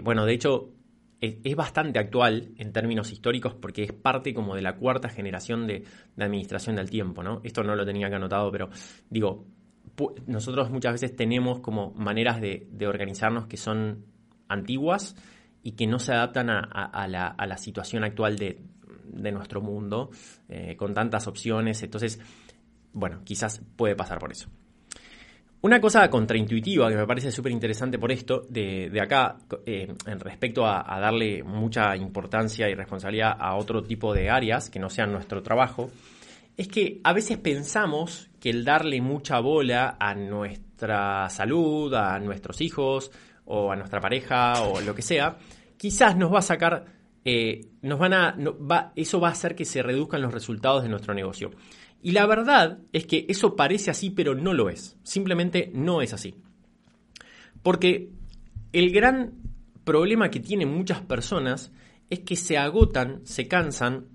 [0.02, 0.72] bueno, de hecho,
[1.20, 5.84] es, bastante actual en términos históricos porque es parte como de la cuarta generación de,
[6.16, 7.40] de administración del tiempo, ¿no?
[7.44, 8.68] Esto no lo tenía que anotado, pero
[9.08, 9.46] digo,
[10.26, 14.04] nosotros muchas veces tenemos como maneras de, organizarnos que son
[14.48, 15.16] antiguas
[15.62, 18.61] y que no se adaptan a, la, situación actual de,
[19.32, 20.11] nuestro mundo,
[20.48, 21.82] eh, con tantas opciones.
[21.82, 22.20] Entonces,
[22.92, 24.48] bueno, quizás puede pasar por eso.
[25.62, 30.64] Una cosa contraintuitiva que me parece súper interesante por esto, de, acá, eh, en respecto
[30.64, 35.42] a, darle mucha importancia y responsabilidad a otro tipo de áreas que no sean nuestro
[35.42, 35.90] trabajo,
[36.56, 42.61] es que a veces pensamos que el darle mucha bola a nuestra salud, a nuestros
[42.61, 43.11] hijos
[43.44, 45.37] o a nuestra pareja o lo que sea,
[45.76, 46.85] quizás nos va a sacar,
[47.24, 48.37] eh, nos van a,
[48.94, 51.50] eso va a hacer que se reduzcan los resultados de nuestro negocio.
[52.00, 54.96] Y la verdad es que eso parece así, pero no lo es.
[55.02, 56.37] Simplemente no es así.
[57.64, 58.11] Porque
[58.72, 59.32] el gran
[59.82, 61.72] problema que tienen muchas personas
[62.11, 64.06] es que se agotan, se cansan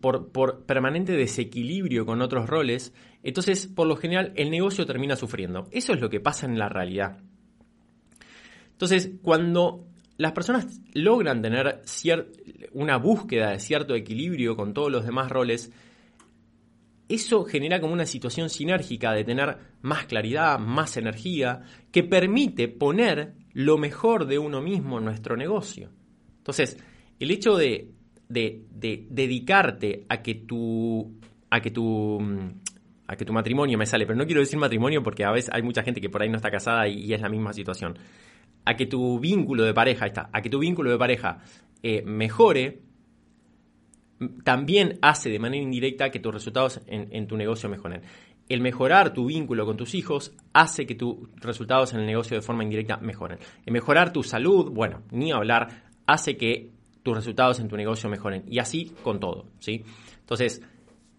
[0.00, 2.92] por, por, permanente desequilibrio con otros roles.
[3.22, 5.68] Entonces, por lo general, el negocio termina sufriendo.
[5.70, 7.18] Eso es lo que pasa en la realidad.
[8.72, 9.86] Entonces, cuando
[10.18, 11.82] las personas logran tener
[12.72, 15.72] una búsqueda de cierto equilibrio con todos los demás roles,
[17.08, 23.34] eso genera como una situación sinérgica de tener más claridad, más energía, que permite poner
[23.52, 25.90] lo mejor de uno mismo en nuestro negocio.
[26.38, 26.76] Entonces,
[27.18, 27.92] el hecho de,
[28.28, 31.12] dedicarte a que tu.
[31.50, 32.18] a que tu.
[33.06, 35.62] a que tu matrimonio me sale, pero no quiero decir matrimonio porque a veces hay
[35.62, 37.98] mucha gente que por ahí no está casada y es la misma situación
[38.66, 41.38] a que tu vínculo de pareja, está, a que tu vínculo de pareja
[41.82, 42.82] eh, mejore,
[44.44, 48.02] también hace de manera indirecta que tus resultados en, tu negocio mejoren.
[48.48, 52.42] El mejorar tu vínculo con tus hijos hace que tus resultados en el negocio de
[52.42, 53.38] forma indirecta mejoren.
[53.64, 56.70] El mejorar tu salud, bueno, ni hablar, hace que
[57.06, 58.42] tus resultados en tu negocio mejoren.
[58.48, 59.84] Y así con todo, ¿sí?
[60.18, 60.60] Entonces,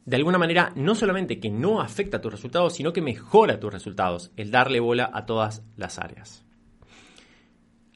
[0.03, 3.71] de alguna manera, no solamente que no afecta a tus resultados, sino que mejora tus
[3.71, 6.43] resultados, el darle bola a todas las áreas.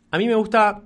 [0.09, 0.83] A mí me gusta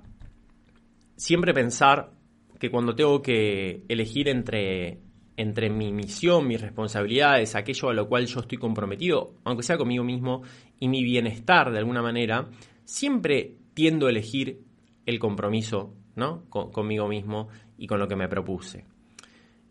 [1.14, 2.10] siempre pensar
[2.58, 4.98] que cuando tengo que elegir entre,
[5.36, 10.02] entre mi misión, mis responsabilidades, aquello a lo cual yo estoy comprometido, aunque sea conmigo
[10.02, 10.42] mismo,
[10.80, 12.48] y mi bienestar de alguna manera,
[12.84, 14.64] siempre tiendo a elegir
[15.06, 16.44] el compromiso ¿no?
[16.50, 17.48] conmigo mismo
[17.78, 18.84] y con lo que me propuse.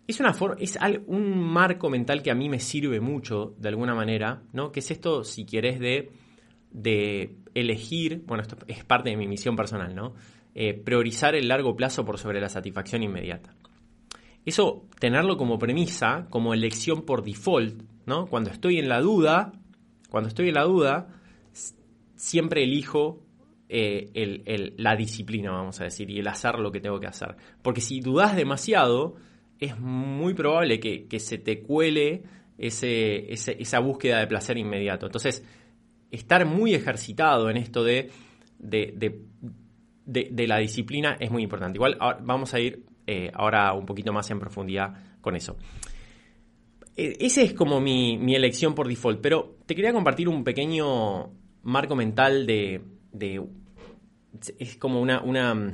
[0.07, 0.77] Es, una es
[1.07, 4.71] un marco mental que a mí me sirve mucho, de alguna manera, ¿no?
[4.71, 6.11] que es esto, si quieres, de
[6.75, 10.13] de elegir, bueno, esto es parte de mi misión personal, ¿no?
[10.53, 13.55] Eh, priorizar el largo plazo por sobre la satisfacción inmediata.
[14.45, 18.27] Eso, tenerlo como premisa, como elección por default, ¿no?
[18.27, 19.53] Cuando estoy en la duda,
[20.09, 21.07] cuando estoy en la duda,
[22.15, 23.24] siempre elijo
[23.67, 27.35] eh, la disciplina, vamos a decir, y el hacer lo que tengo que hacer.
[27.61, 29.15] Porque si dudas demasiado,
[29.59, 32.23] es muy probable que, se te cuele
[32.57, 35.05] ese, esa búsqueda de placer inmediato.
[35.05, 35.43] Entonces,
[36.11, 38.11] estar muy ejercitado en esto de,
[38.59, 41.77] de, la disciplina es muy importante.
[41.77, 45.57] Igual vamos a ir eh, ahora un poquito más en profundidad con eso.
[46.95, 51.31] E, ese es como mi, elección por default, pero te quería compartir un pequeño
[51.63, 52.81] marco mental de...
[54.59, 55.73] es como una, una...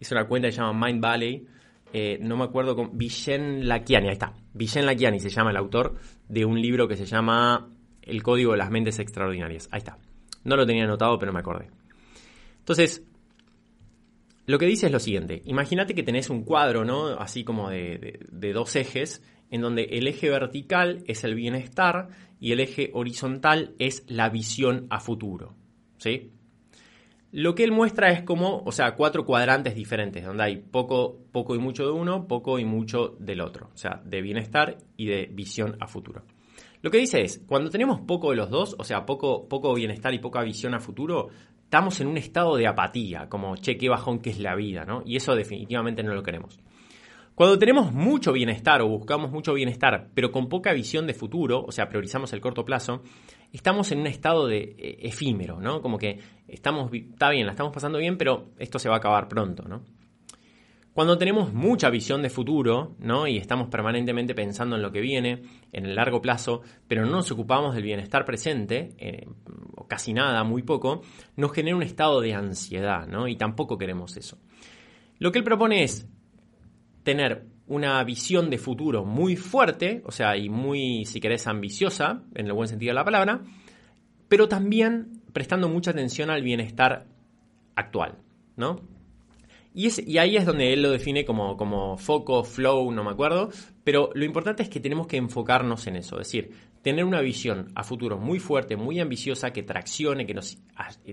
[0.00, 1.46] Es una cuenta que se llama Mind Valley.
[1.92, 2.96] Eh, no me acuerdo con...
[2.98, 4.34] Villen Lakiani, ahí está.
[4.52, 5.94] Villen Lakiani se llama el autor
[6.28, 7.70] de un libro que se llama
[8.02, 9.68] el código de las mentes extraordinarias.
[9.70, 9.98] Ahí está.
[10.44, 11.70] No lo tenía anotado, pero me acordé.
[12.58, 13.02] Entonces,
[14.46, 15.42] lo que dice es lo siguiente.
[15.46, 17.08] Imagínate que tenés un cuadro, ¿no?
[17.18, 18.18] Así como de,
[18.52, 22.08] dos ejes, en donde el eje vertical es el bienestar
[22.40, 25.54] y el eje horizontal es la visión a futuro.
[25.96, 26.32] ¿Sí?
[27.36, 31.56] Lo que él muestra es como, o sea, cuatro cuadrantes diferentes, donde hay poco, poco
[31.56, 33.70] y mucho de uno, poco y mucho del otro.
[33.74, 36.22] O sea, de bienestar y de visión a futuro.
[36.80, 40.14] Lo que dice es, cuando tenemos poco de los dos, o sea, poco, poco bienestar
[40.14, 41.30] y poca visión a futuro,
[41.64, 45.02] estamos en un estado de apatía, como, che, qué bajón que es la vida, ¿no?
[45.04, 46.60] Y eso definitivamente no lo queremos.
[47.34, 51.72] Cuando tenemos mucho bienestar o buscamos mucho bienestar, pero con poca visión de futuro, o
[51.72, 53.02] sea, priorizamos el corto plazo,
[53.54, 55.80] estamos en un estado de eh, efímero, ¿no?
[55.80, 59.28] Como que estamos, está bien, la estamos pasando bien, pero esto se va a acabar
[59.28, 59.84] pronto, ¿no?
[60.92, 63.26] Cuando tenemos mucha visión de futuro, ¿no?
[63.26, 67.30] Y estamos permanentemente pensando en lo que viene, en el largo plazo, pero no nos
[67.32, 69.26] ocupamos del bienestar presente, eh,
[69.76, 71.02] o casi nada, muy poco,
[71.36, 73.28] nos genera un estado de ansiedad, ¿no?
[73.28, 74.38] Y tampoco queremos eso.
[75.18, 76.08] Lo que él propone es
[77.04, 82.46] tener una visión de futuro muy fuerte, o sea, y muy, si querés, ambiciosa, en
[82.46, 83.42] el buen sentido de la palabra,
[84.28, 87.06] pero también prestando mucha atención al bienestar
[87.74, 88.18] actual,
[88.56, 88.80] ¿no?
[89.76, 93.50] Y, ahí es donde él lo define como, como foco, flow, no me acuerdo.
[93.82, 96.20] Pero lo importante es que tenemos que enfocarnos en eso.
[96.20, 100.58] Es decir, tener una visión a futuro muy fuerte, muy ambiciosa, que traccione, que nos,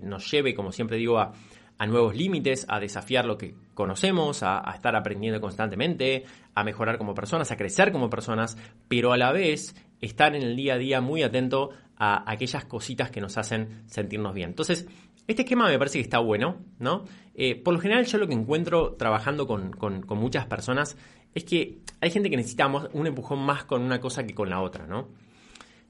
[0.04, 1.34] nos lleve, como siempre digo, a,
[1.82, 7.16] a nuevos límites, a desafiar lo que conocemos, a, estar aprendiendo constantemente, a mejorar como
[7.16, 8.56] personas, a crecer como personas,
[8.88, 13.10] pero a la vez estar en el día a día muy atento a aquellas cositas
[13.10, 14.50] que nos hacen sentirnos bien.
[14.50, 14.86] Entonces,
[15.26, 17.06] este esquema me parece que está bueno, ¿no?
[17.34, 19.72] Eh, por lo general yo lo que encuentro trabajando con,
[20.10, 20.96] muchas personas
[21.34, 24.62] es que hay gente que necesitamos un empujón más con una cosa que con la
[24.62, 25.10] otra, ¿no?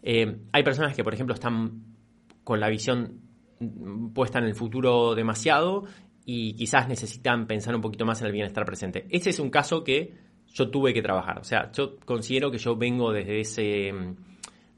[0.04, 1.84] Eh, hay personas que, por ejemplo, están
[2.46, 3.31] con la visión
[4.14, 5.86] puesta en el futuro demasiado
[6.26, 9.08] y quizás necesitan pensar un poquito más en el bienestar presente.
[9.10, 10.14] Ese es un caso que
[10.54, 11.40] yo tuve que trabajar.
[11.40, 13.94] O sea, yo considero que yo vengo desde ese,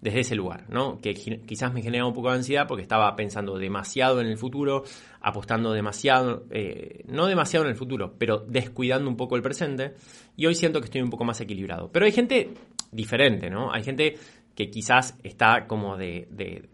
[0.01, 0.99] desde ese lugar, ¿no?
[0.99, 4.83] Que quizás me generaba un poco de ansiedad porque estaba pensando demasiado en el futuro,
[5.21, 9.93] apostando demasiado, eh, no demasiado en el futuro, pero descuidando un poco el presente.
[10.35, 11.91] Y hoy siento que estoy un poco más equilibrado.
[11.91, 12.53] Pero hay gente
[12.91, 13.71] diferente, ¿no?
[13.73, 14.17] Hay gente
[14.55, 16.69] que quizás está como de, de,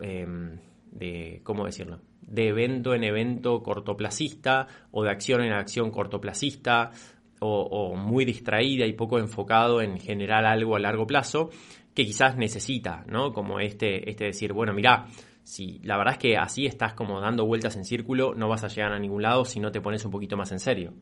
[0.00, 0.58] em,
[0.90, 2.00] de, ¿cómo decirlo?
[2.22, 6.90] De evento en evento cortoplacista o de acción en acción cortoplacista
[7.40, 11.50] o, muy distraída y poco enfocado en generar algo a largo plazo
[11.94, 13.32] que quizás necesita, ¿no?
[13.32, 15.06] Como este, este decir, bueno, mira,
[15.42, 18.68] si la verdad es que así estás como dando vueltas en círculo, no vas a
[18.68, 20.92] llegar a ningún lado si no te pones un poquito más en serio.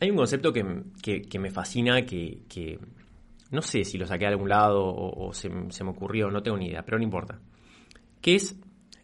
[0.00, 0.62] Hay un concepto que,
[1.38, 2.78] me fascina, que,
[3.50, 6.66] no sé si lo saqué de algún lado o, se, me ocurrió, no tengo ni
[6.66, 7.40] idea, pero no importa.
[8.20, 8.58] Que es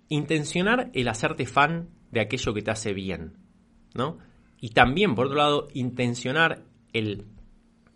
[0.09, 3.37] intencionar el hacerte fan de aquello que te hace bien,
[3.95, 4.19] ¿no?
[4.61, 7.27] Y también, por otro lado, intencionar el,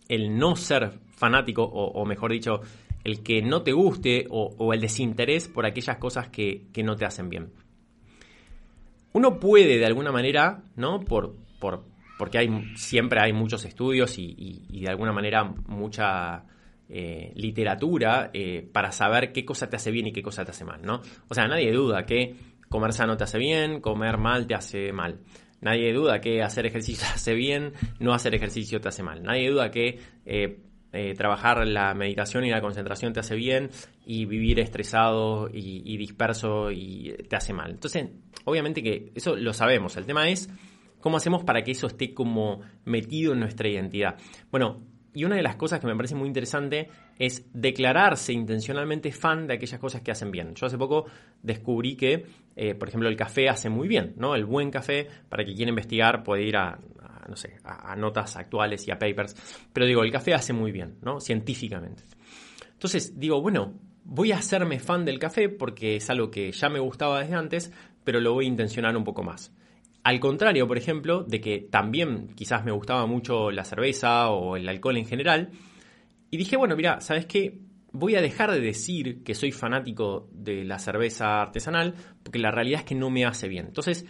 [0.08, 2.60] el no ser fanático, o, mejor dicho,
[3.04, 7.28] el que no te guste o, el desinterés por aquellas cosas que, no te hacen
[7.28, 7.52] bien.
[9.12, 11.00] Uno puede, de alguna manera, ¿no?
[11.00, 11.84] Por, por
[12.16, 16.44] porque hay, siempre hay muchos estudios y, de alguna manera mucha
[16.88, 20.64] eh, literatura eh, para saber qué cosa te hace bien y qué cosa te hace
[20.64, 21.02] mal, ¿no?
[21.28, 22.34] O sea, nadie duda que
[22.68, 25.20] comer sano te hace bien, comer mal te hace mal.
[25.60, 29.22] Nadie duda que hacer ejercicio te hace bien, no hacer ejercicio te hace mal.
[29.22, 30.58] Nadie duda que eh,
[31.14, 33.68] trabajar la meditación y la concentración te hace bien
[34.06, 37.72] y vivir estresado y, y disperso y te hace mal.
[37.72, 38.08] Entonces,
[38.44, 39.98] obviamente que eso lo sabemos.
[39.98, 40.48] El tema es
[41.06, 44.16] ¿Cómo hacemos para que eso esté como metido en nuestra identidad?
[44.50, 44.82] Bueno,
[45.14, 49.54] y una de las cosas que me parece muy interesante es declararse intencionalmente fan de
[49.54, 50.56] aquellas cosas que hacen bien.
[50.56, 51.06] Yo hace poco
[51.40, 54.34] descubrí que, eh, por ejemplo, el café hace muy bien, ¿no?
[54.34, 56.76] El buen café, para quien quiera investigar, puede ir a,
[57.28, 59.36] no sé, a, notas actuales y a papers.
[59.72, 61.20] Pero digo, el café hace muy bien, ¿no?
[61.20, 62.02] Científicamente.
[62.72, 66.80] Entonces, digo, bueno, voy a hacerme fan del café porque es algo que ya me
[66.80, 69.55] gustaba desde antes, pero lo voy a intencionar un poco más.
[70.06, 74.68] Al contrario, por ejemplo, de que también quizás me gustaba mucho la cerveza o el
[74.68, 75.50] alcohol en general,
[76.30, 77.58] y dije, bueno, mira, ¿sabes qué?
[77.90, 82.82] Voy a dejar de decir que soy fanático de la cerveza artesanal, porque la realidad
[82.82, 83.66] es que no me hace bien.
[83.66, 84.06] Entonces,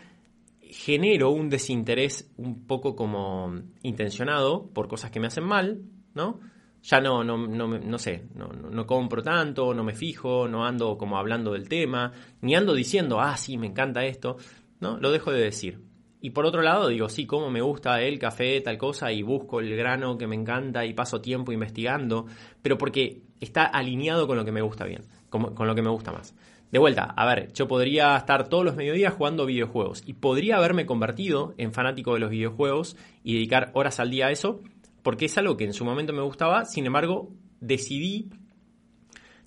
[0.60, 5.80] genero un desinterés un poco como intencionado por cosas que me hacen mal,
[6.12, 6.40] ¿no?
[6.82, 10.98] Ya no, no, no, no sé, no, no, compro tanto, no me fijo, no ando
[10.98, 14.36] como hablando del tema, ni ando diciendo, ah, sí, me encanta esto,
[14.78, 14.98] ¿no?
[14.98, 15.85] Lo dejo de decir.
[16.26, 19.60] Y por otro lado, digo, sí, cómo me gusta el café, tal cosa, y busco
[19.60, 22.26] el grano que me encanta y paso tiempo investigando,
[22.62, 26.10] pero porque está alineado con lo que me gusta bien, con, lo que me gusta
[26.10, 26.34] más.
[26.72, 30.84] De vuelta, a ver, yo podría estar todos los mediodías jugando videojuegos y podría haberme
[30.84, 34.62] convertido en fanático de los videojuegos y dedicar horas al día a eso,
[35.04, 38.30] porque es algo que en su momento me gustaba, sin embargo, decidí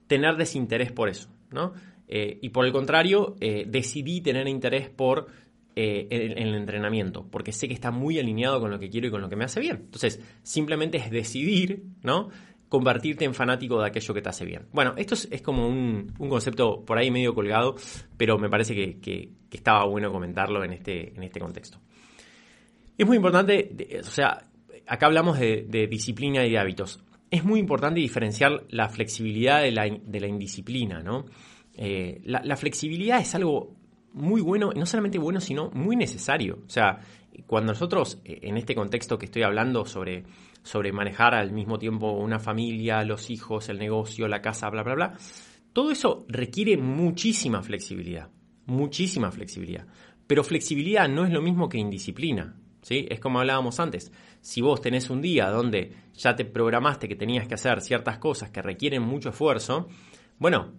[0.07, 1.73] tener desinterés por eso, ¿no?
[2.07, 5.27] Eh, y por el contrario, eh, decidí tener interés por
[5.81, 9.21] eh, el, entrenamiento, porque sé que está muy alineado con lo que quiero y con
[9.21, 9.77] lo que me hace bien.
[9.85, 12.29] Entonces, simplemente es decidir, ¿no?
[12.67, 14.67] Convertirte en fanático de aquello que te hace bien.
[14.73, 17.75] Bueno, esto es, como un, concepto por ahí medio colgado,
[18.17, 21.79] pero me parece que, estaba bueno comentarlo en este, en este contexto.
[22.97, 24.45] Es muy importante, o sea,
[24.85, 27.01] acá hablamos de, disciplina y de hábitos.
[27.31, 31.25] Es muy importante diferenciar la flexibilidad de la, de la indisciplina, ¿no?
[31.81, 33.78] Eh, la, flexibilidad es algo
[34.13, 36.59] muy bueno, no solamente bueno, sino muy necesario.
[36.65, 36.99] O sea,
[37.47, 40.23] cuando nosotros, eh, en este contexto que estoy hablando sobre,
[40.63, 44.95] sobre manejar al mismo tiempo una familia, los hijos, el negocio, la casa, bla, bla,
[44.95, 45.13] bla,
[45.73, 48.29] todo eso requiere muchísima flexibilidad,
[48.65, 49.87] muchísima flexibilidad.
[50.27, 52.55] Pero flexibilidad no es lo mismo que indisciplina.
[52.81, 53.07] ¿sí?
[53.09, 54.11] Es como hablábamos antes.
[54.41, 58.49] Si vos tenés un día donde ya te programaste que tenías que hacer ciertas cosas
[58.49, 59.87] que requieren mucho esfuerzo,
[60.37, 60.73] bueno,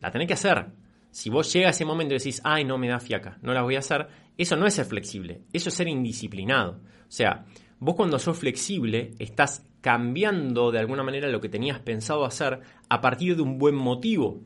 [0.00, 0.66] la tenés que hacer.
[1.10, 3.62] Si vos llegas a ese momento y decís, ay, no me da fiaca, no la
[3.62, 4.08] voy a hacer,
[4.38, 6.80] eso no es ser flexible, eso es ser indisciplinado.
[6.82, 7.46] O sea,
[7.78, 13.00] vos cuando sos flexible estás cambiando de alguna manera lo que tenías pensado hacer a
[13.00, 14.40] partir de un buen motivo.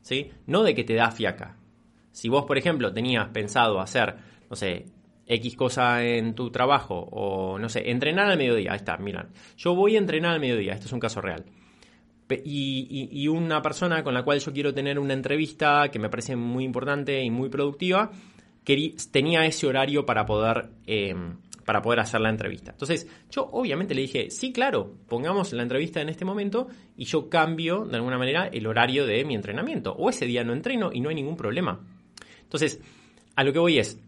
[0.00, 0.30] ¿Sí?
[0.46, 1.56] No de que te da fiaca.
[2.12, 4.16] Si vos, por ejemplo, tenías pensado hacer,
[4.48, 4.86] no sé,
[5.26, 9.74] X cosa en tu trabajo o, no sé, entrenar al mediodía, ahí está, miran, yo
[9.74, 11.44] voy a entrenar al mediodía, esto es un caso real.
[12.44, 16.64] Y, una persona con la cual yo quiero tener una entrevista que me parece muy
[16.64, 18.10] importante y muy productiva,
[19.10, 22.72] tenía ese horario para poder, em, para poder hacer la entrevista.
[22.72, 27.28] Entonces, yo obviamente le dije, sí, claro, pongamos la entrevista en este momento y yo
[27.28, 29.92] cambio de alguna manera el horario de mi entrenamiento.
[29.92, 31.80] O ese día no entreno y no hay ningún problema.
[32.42, 32.80] Entonces,
[33.36, 34.00] a lo que voy es,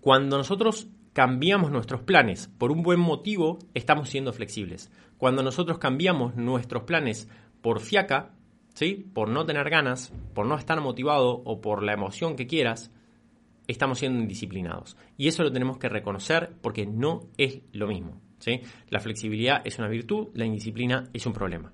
[0.00, 4.90] cuando nosotros cambiamos nuestros planes por un buen motivo, estamos siendo flexibles.
[5.24, 7.30] Cuando nosotros cambiamos nuestros planes
[7.62, 8.34] por fiaca,
[8.74, 9.10] ¿sí?
[9.14, 12.92] por no tener ganas, por no estar motivado o por la emoción que quieras,
[13.66, 14.98] estamos siendo indisciplinados.
[15.16, 18.20] Y eso lo tenemos que reconocer porque no es lo mismo.
[18.38, 18.60] ¿sí?
[18.90, 21.72] La flexibilidad es una virtud, la indisciplina es un problema.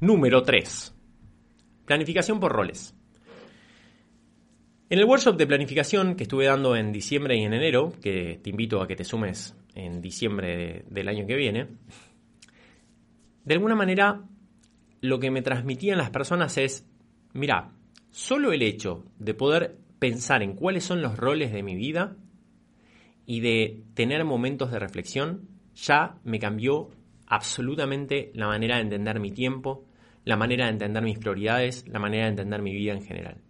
[0.00, 0.92] Número 3.
[1.84, 2.92] Planificación por roles.
[4.88, 8.50] En el workshop de planificación que estuve dando en diciembre y en enero, que te
[8.50, 11.68] invito a que te sumes en diciembre del año que viene,
[13.44, 14.22] de alguna manera
[15.00, 16.86] lo que me transmitían las personas es,
[17.32, 17.72] mira,
[18.10, 22.16] solo el hecho de poder pensar en cuáles son los roles de mi vida
[23.26, 26.90] y de tener momentos de reflexión, ya me cambió
[27.26, 29.86] absolutamente la manera de entender mi tiempo,
[30.24, 33.40] la manera de entender mis prioridades, la manera de entender mi vida en general.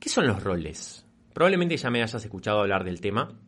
[0.00, 1.06] ¿Qué son los roles?
[1.32, 3.38] Probablemente ya me hayas escuchado hablar del tema,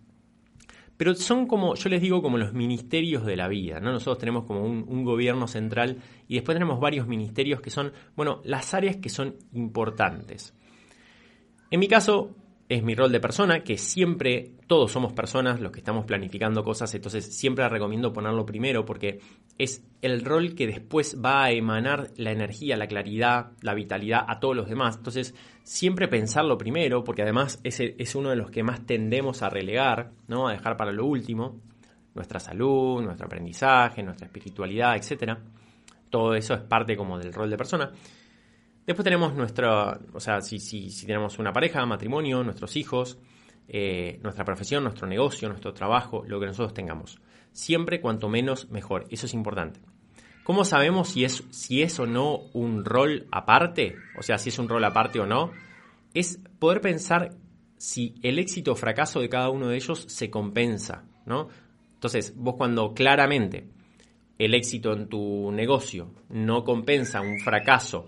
[0.99, 3.93] pero son como, yo les digo, como los ministerios de la vida, ¿no?
[3.93, 8.43] Nosotros tenemos como un, un, gobierno central y después tenemos varios ministerios que son, bueno,
[8.45, 10.55] las áreas que son importantes.
[11.71, 12.35] En mi caso,
[12.69, 16.95] es mi rol de persona, que siempre todos somos personas los que estamos planificando cosas,
[16.95, 19.21] entonces siempre recomiendo ponerlo primero porque
[19.57, 24.39] es el rol que después va a emanar la energía, la claridad, la vitalidad a
[24.39, 24.99] todos los demás.
[24.99, 29.49] Entonces, siempre pensarlo primero, porque además ese es uno de los que más tendemos a
[29.49, 30.47] relegar, ¿no?
[30.47, 31.61] A dejar para lo último,
[32.15, 35.39] nuestra salud, nuestro aprendizaje, nuestra espiritualidad, etcétera.
[36.11, 37.91] Todo eso es parte como del rol de persona.
[38.89, 43.19] Después tenemos nuestra, o sea, si, si, si tenemos una pareja, matrimonio, nuestros hijos,
[43.69, 47.21] eh, nuestra profesión, nuestro negocio, nuestro trabajo, lo que nosotros tengamos.
[47.53, 49.81] Siempre cuanto menos mejor, eso es importante.
[50.43, 53.95] ¿Cómo sabemos si es, si es o no un rol aparte?
[54.19, 55.53] O sea, si es un rol aparte o no.
[56.15, 57.33] Es poder pensar
[57.77, 61.51] si el éxito o fracaso de cada uno de ellos se compensa, ¿no?
[61.93, 63.69] Entonces, vos cuando claramente
[64.39, 68.07] el éxito en tu negocio no compensa un fracaso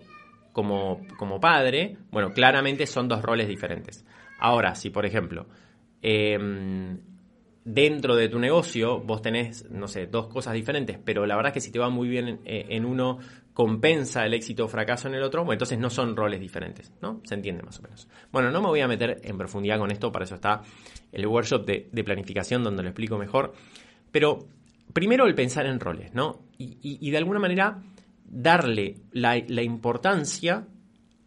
[0.53, 4.05] como, como padre, bueno, claramente son dos roles diferentes.
[4.39, 5.47] Ahora, si por ejemplo,
[6.03, 6.99] em,
[7.65, 11.55] dentro de tu negocio vos tenés, no sé, dos cosas diferentes, pero la verdad es
[11.55, 13.19] que si te va muy bien en, uno,
[13.53, 17.21] compensa el éxito o fracaso en el otro, bueno, entonces no son roles diferentes, ¿no?
[17.25, 18.09] Se entiende más o menos.
[18.33, 20.63] Bueno, no me voy a meter en profundidad con esto, para eso está
[21.13, 23.53] el workshop de, planificación donde lo explico mejor,
[24.11, 24.47] pero
[24.93, 26.41] primero el pensar en roles, ¿no?
[26.59, 27.83] y de alguna manera
[28.31, 30.67] darle la, importancia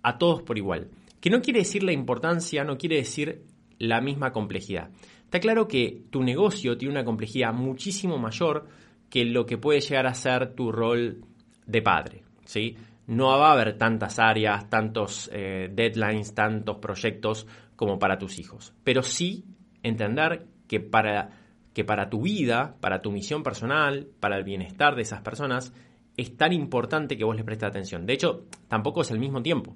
[0.02, 0.90] a todos por igual.
[1.20, 3.44] Que no quiere decir la importancia, no quiere decir
[3.78, 4.90] la misma complejidad.
[5.24, 8.68] Está claro que tu negocio tiene una complejidad muchísimo mayor
[9.10, 11.26] que lo que puede llegar a ser tu rol
[11.66, 12.24] de padre.
[12.46, 12.78] ¿sí?
[13.08, 18.74] No va a haber tantas áreas, tantos eh, deadlines, tantos proyectos como para tus hijos.
[18.84, 19.44] Pero sí
[19.82, 21.32] entender que para,
[21.74, 25.74] que para tu vida, para tu misión personal, para el bienestar de esas personas,
[26.18, 28.06] es tan importante que vos les prestes atención.
[28.06, 29.76] De hecho, tampoco es el mismo tiempo.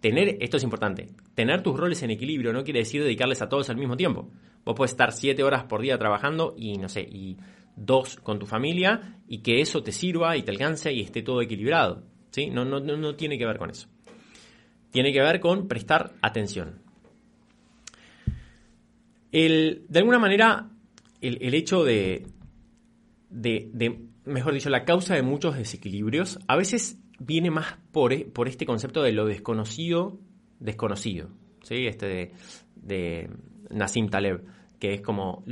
[0.00, 3.70] Tener, esto es importante, tener tus roles en equilibrio no quiere decir dedicarles a todos
[3.70, 4.30] al mismo tiempo.
[4.64, 7.36] Vos puedes estar siete horas por día trabajando y, no sé, y
[7.76, 11.40] dos con tu familia y que eso te sirva y te alcance y esté todo
[11.40, 12.02] equilibrado.
[12.30, 12.50] ¿sí?
[12.50, 13.88] No, no, no, tiene que ver con eso.
[14.90, 16.80] Tiene que ver con prestar atención.
[19.30, 20.68] El, de alguna manera,
[21.20, 22.26] el, hecho de,
[23.30, 23.70] de
[24.24, 28.66] mejor dicho, la causa de muchos desequilibrios a veces viene más por, e, por este
[28.66, 30.18] concepto de lo desconocido,
[30.58, 31.28] desconocido,
[31.62, 31.86] ¿sí?
[31.86, 32.32] Este de,
[32.76, 33.30] de
[33.70, 34.44] Nassim Taleb,
[34.78, 35.44] que es como,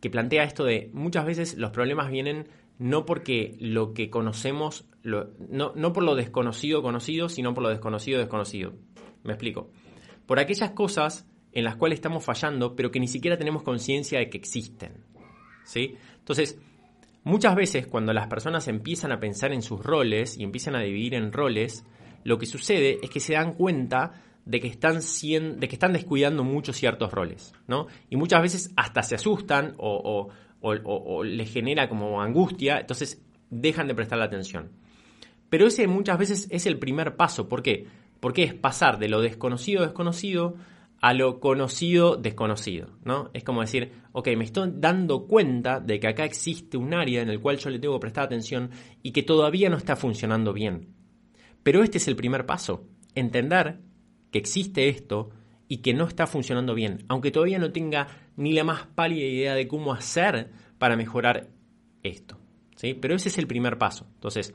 [0.00, 5.72] que plantea esto de muchas veces los problemas vienen no porque lo que conocemos, no,
[5.74, 8.74] no por lo desconocido conocido, sino por lo desconocido desconocido.
[9.22, 9.70] Me explico.
[10.26, 14.28] Por aquellas cosas en las cuales estamos fallando, pero que ni siquiera tenemos conciencia de
[14.28, 15.04] que existen.
[15.64, 15.94] ¿Sí?
[16.18, 16.58] Entonces,
[17.24, 21.14] Muchas veces cuando las personas empiezan a pensar en sus roles y empiezan a dividir
[21.14, 21.84] en roles,
[22.24, 26.42] lo que sucede es que se dan cuenta de que están, de que están descuidando
[26.42, 27.86] mucho ciertos roles, ¿no?
[28.10, 30.30] Y muchas veces hasta se asustan o,
[31.24, 34.72] les genera como angustia, entonces dejan de prestar la atención.
[35.48, 37.86] Pero ese muchas veces es el primer paso, ¿por qué?
[38.18, 40.56] Porque es pasar de lo desconocido desconocido
[41.02, 43.30] a lo conocido desconocido, ¿no?
[43.34, 47.28] Es como decir, ok, me estoy dando cuenta de que acá existe un área en
[47.28, 48.70] el cual yo le tengo que prestar atención
[49.02, 50.94] y que todavía no está funcionando bien.
[51.64, 52.86] Pero este es el primer paso,
[53.16, 53.80] entender
[54.30, 55.30] que existe esto
[55.66, 59.54] y que no está funcionando bien, aunque todavía no tenga ni la más pálida idea
[59.56, 61.48] de cómo hacer para mejorar
[62.04, 62.38] esto.
[62.76, 62.94] ¿sí?
[62.94, 64.06] Pero ese es el primer paso.
[64.14, 64.54] Entonces,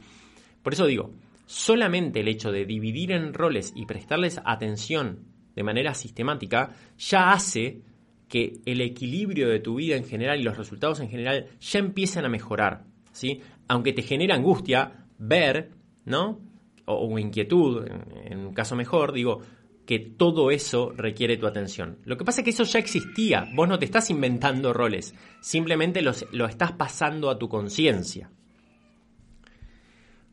[0.64, 1.12] por eso digo,
[1.45, 5.27] solamente el hecho de dividir en roles y prestarles atención
[5.58, 7.82] de manera sistemática, ya hace
[8.30, 12.26] que el equilibrio de tu vida en general y los resultados en general ya empiezan
[12.26, 13.41] a mejorar, ¿sí?
[13.68, 15.72] Aunque te genera angustia ver,
[16.05, 16.39] ¿no?
[16.86, 17.88] O, inquietud,
[18.26, 19.41] en, un caso mejor, digo,
[19.88, 21.97] que todo eso requiere tu atención.
[22.05, 26.03] Lo que pasa es que eso ya existía, vos no te estás inventando roles, simplemente
[26.03, 28.30] los, lo estás pasando a tu conciencia.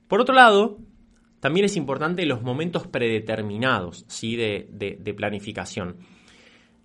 [0.07, 0.81] Por otro lado,
[1.45, 4.35] también es importante los momentos predeterminados ¿sí?
[4.35, 5.99] de, planificación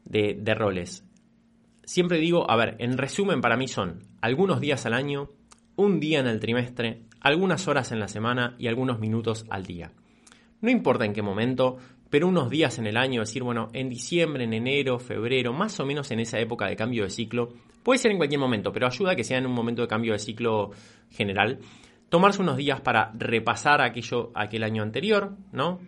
[0.04, 1.06] de, roles.
[1.86, 5.30] Siempre digo, a ver, en resumen para mí son algunos días al año,
[5.78, 9.94] un día en el trimestre, algunas horas en la semana y algunos minutos al día.
[10.60, 11.78] No importa en qué momento,
[12.10, 15.86] pero unos días en el año, decir, bueno, en diciembre, en enero, febrero, más o
[15.86, 19.14] menos en esa época de cambio de ciclo, puede ser en cualquier momento, pero ayuda
[19.14, 20.72] a que sea en un momento de cambio de ciclo
[21.12, 21.60] general
[22.10, 25.80] tomarse unos días para repasar aquello, aquel año anterior, ¿no?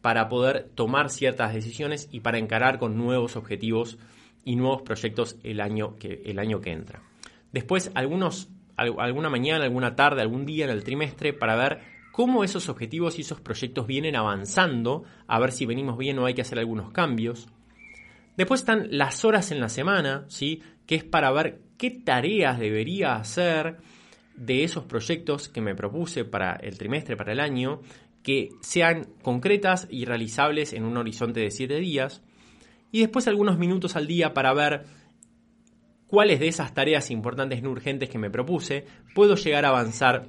[0.00, 3.98] Para poder tomar ciertas decisiones y para encarar con nuevos objetivos
[4.44, 7.02] y nuevos proyectos el año que, el año que entra.
[7.52, 11.80] Después, algunos, alguna mañana, alguna tarde, algún día en el trimestre para ver
[12.12, 16.34] cómo esos objetivos y esos proyectos vienen avanzando, a ver si venimos bien o hay
[16.34, 17.48] que hacer algunos cambios.
[18.36, 20.62] Después están las horas en la semana, ¿sí?
[20.86, 23.78] que es para ver qué tareas debería hacer,
[24.36, 27.80] de esos proyectos que me propuse para el trimestre, para el año,
[28.22, 32.22] que sean concretas y realizables en un horizonte de 7 días.
[32.90, 34.84] Y después algunos minutos al día para ver
[36.06, 40.28] cuáles de esas tareas importantes no urgentes que me propuse puedo llegar a avanzar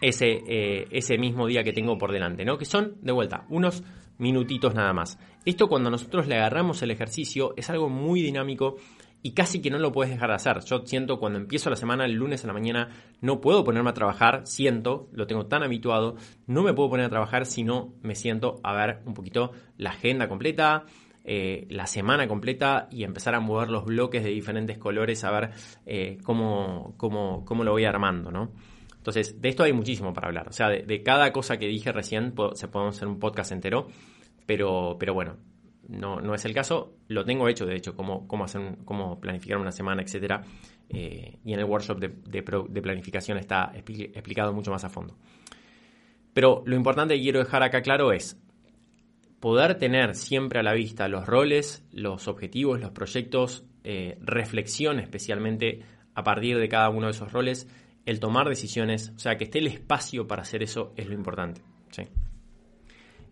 [0.00, 2.58] ese, eh, ese mismo día que tengo por delante, ¿no?
[2.58, 3.84] Que son, de vuelta, unos
[4.18, 5.18] minutitos nada más.
[5.44, 8.76] Esto cuando nosotros le agarramos el ejercicio es algo muy dinámico
[9.22, 10.60] y casi que no lo puedes dejar de hacer.
[10.64, 12.88] Yo siento cuando empiezo la semana, el lunes a la mañana,
[13.20, 16.16] no puedo ponerme a trabajar, siento, lo tengo tan habituado,
[16.46, 19.90] no me puedo poner a trabajar si no me siento a ver un poquito la
[19.90, 20.84] agenda completa,
[21.24, 25.50] eh, la semana completa y empezar a mover los bloques de diferentes colores, a ver
[25.86, 28.50] eh, cómo, cómo, cómo, lo voy armando, ¿no?
[28.96, 30.48] Entonces, de esto hay muchísimo para hablar.
[30.48, 33.88] O sea, de, cada cosa que dije recién se podemos hacer un podcast entero,
[34.46, 35.36] pero, pero bueno,
[35.88, 36.96] no, no es el caso.
[37.08, 40.42] Lo tengo hecho, de hecho, cómo, cómo, hacer cómo planificar una semana, etcétera.
[40.88, 42.42] Eh, y en el workshop de,
[42.82, 45.16] planificación está explicado mucho más a fondo.
[46.34, 48.38] Pero lo importante que quiero dejar acá claro es
[49.40, 55.80] poder tener siempre a la vista los roles, los objetivos, los proyectos, eh, reflexión especialmente
[56.14, 57.66] a partir de cada uno de esos roles,
[58.06, 61.62] el tomar decisiones, o sea, que esté el espacio para hacer eso es lo importante.
[61.90, 62.04] ¿sí?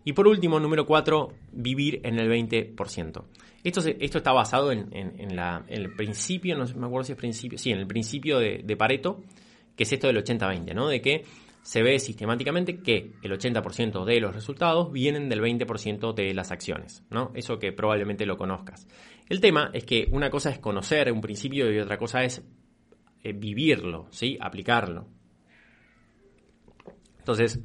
[0.03, 3.23] Y por último, número 4, vivir en el 20%.
[3.63, 7.79] Esto, esto está basado en, el principio, no me acuerdo si es principio, sí, en
[7.79, 9.21] el principio de, Pareto,
[9.75, 10.87] que es esto del 80-20, ¿no?
[10.87, 11.23] De que
[11.61, 17.03] se ve sistemáticamente que el 80% de los resultados vienen del 20% de las acciones,
[17.11, 17.31] ¿no?
[17.35, 18.87] Eso que probablemente lo conozcas.
[19.29, 22.43] El tema es que una cosa es conocer un principio y otra cosa es
[23.23, 24.39] eh, vivirlo, ¿sí?
[24.41, 25.07] Aplicarlo.
[27.19, 27.59] Entonces,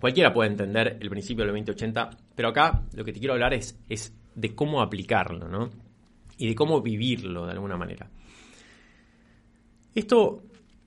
[0.00, 3.78] Cualquiera puede entender el principio del 2080, pero acá lo que te quiero hablar es,
[4.34, 5.70] de cómo aplicarlo, ¿no?
[6.38, 8.10] Y de cómo vivirlo de alguna manera.
[9.94, 10.42] Esto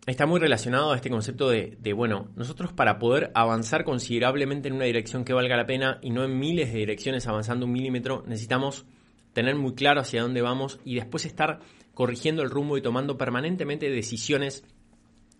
[0.08, 4.76] está muy relacionado a este concepto de, de, bueno, nosotros para poder avanzar considerablemente en
[4.76, 8.24] una dirección que valga la pena y no en miles de direcciones avanzando un milímetro,
[8.26, 8.88] necesitamos
[9.34, 11.60] tener muy claro hacia dónde vamos y después estar
[11.94, 14.64] corrigiendo el rumbo y tomando permanentemente decisiones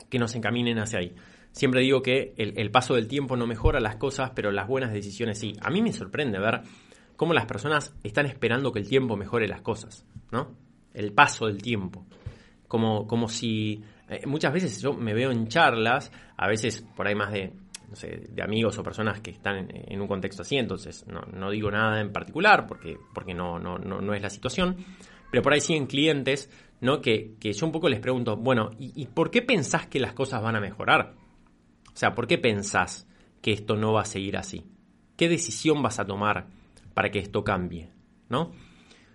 [0.10, 1.16] que nos encaminen hacia ahí.
[1.54, 5.38] Siempre digo que el, paso del tiempo no mejora las cosas, pero las buenas decisiones
[5.38, 5.54] sí.
[5.62, 6.62] A mí me sorprende ver
[7.16, 10.56] cómo las personas están esperando que el tiempo mejore las cosas, ¿no?
[10.96, 12.08] El paso del tiempo.
[12.68, 17.14] Como, como si eh, muchas veces yo me veo en charlas, a veces por ahí
[17.14, 17.54] más de,
[17.88, 21.70] no sé, de amigos o personas que están en, un contexto así, entonces no, digo
[21.70, 24.78] nada en particular porque, porque no, no, no, no, es la situación,
[25.30, 26.50] pero por ahí siguen clientes,
[26.82, 27.00] ¿no?
[27.00, 30.14] Que, que yo un poco les pregunto, bueno, ¿y, ¿y por qué pensás que las
[30.14, 31.14] cosas van a mejorar?
[31.94, 33.08] O sea, ¿por qué pensás
[33.42, 34.66] que esto no va a seguir así?
[35.16, 36.48] ¿Qué decisión vas a tomar
[36.94, 37.90] para que esto cambie?
[38.30, 38.52] ¿No?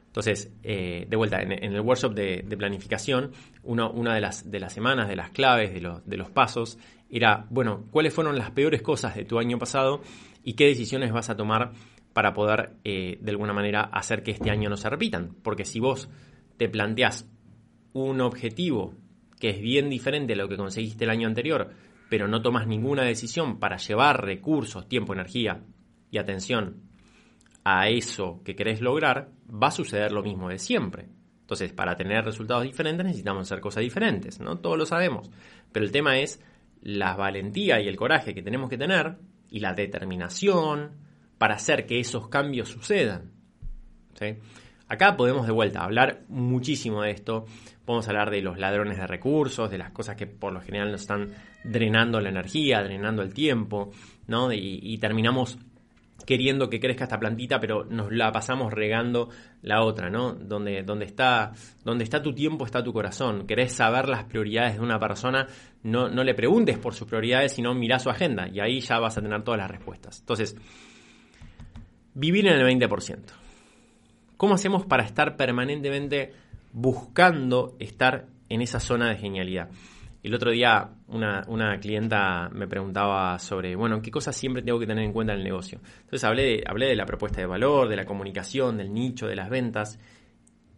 [0.07, 5.09] Entonces, eh, de vuelta, en, el workshop de, planificación, una de las, de las semanas,
[5.09, 6.79] de las claves, de, de los pasos,
[7.11, 10.01] era, bueno, ¿cuáles fueron las peores cosas de tu año pasado
[10.43, 11.73] y qué decisiones vas a tomar
[12.13, 15.37] para poder, eh, de alguna manera, hacer que este año no se repitan?
[15.43, 16.09] Porque si vos
[16.57, 17.31] te planteás
[17.93, 18.95] un objetivo
[19.39, 21.71] que es bien diferente a lo que conseguiste el año anterior,
[22.09, 25.63] pero no tomas ninguna decisión para llevar recursos, tiempo, energía
[26.11, 26.83] y atención
[27.65, 31.09] a eso que querés lograr, va a suceder lo mismo de siempre.
[31.41, 34.59] Entonces, para tener resultados diferentes necesitamos hacer cosas diferentes, ¿no?
[34.59, 35.31] Todos lo sabemos.
[35.73, 36.43] Pero el tema es
[36.83, 39.17] la valentía y el coraje que tenemos que tener
[39.51, 40.93] y la determinación
[41.39, 43.33] para hacer que esos cambios sucedan.
[44.89, 47.45] Acá podemos de vuelta hablar muchísimo de esto.
[47.85, 51.03] Podemos hablar de los ladrones de recursos, de las cosas que por lo general nos
[51.03, 51.33] están
[51.65, 53.91] drenando la energía, drenando el tiempo,
[54.27, 54.53] ¿no?
[54.53, 55.59] y terminamos
[56.29, 59.31] queriendo que crezca esta plantita, pero nos la pasamos regando
[59.63, 60.35] la otra, ¿no?
[60.35, 61.53] Donde, está,
[62.01, 63.47] está tu tiempo está tu corazón.
[63.47, 65.47] Querés saber las prioridades de una persona,
[65.85, 69.17] no, no le preguntes por sus prioridades, sino mira su agenda y ahí ya vas
[69.17, 70.21] a tener todas las respuestas.
[70.21, 70.57] Entonces,
[72.13, 73.19] vivir en el 20%.
[74.39, 76.33] ¿Cómo hacemos para estar permanentemente
[76.73, 79.69] buscando estar en esa zona de genialidad?
[80.23, 85.03] El otro día una, clienta me preguntaba sobre, bueno, qué cosas siempre tengo que tener
[85.03, 85.81] en cuenta en el negocio.
[86.03, 89.35] Entonces hablé de, hablé de la propuesta de valor, de la comunicación, del nicho, de
[89.35, 89.99] las ventas.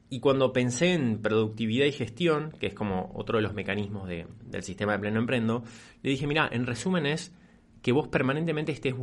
[0.09, 4.63] Y cuando pensé en productividad y gestión, que es como otro de los mecanismos del
[4.63, 5.65] sistema de pleno emprendo,
[6.03, 7.37] le dije, mira, en resumen es
[7.83, 8.95] que vos permanentemente estés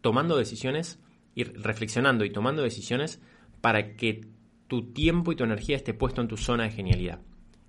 [0.00, 1.00] tomando decisiones
[1.34, 3.20] y reflexionando y tomando decisiones
[3.60, 4.22] para que
[4.66, 7.20] tu tiempo y tu energía esté puesto en tu zona de genialidad,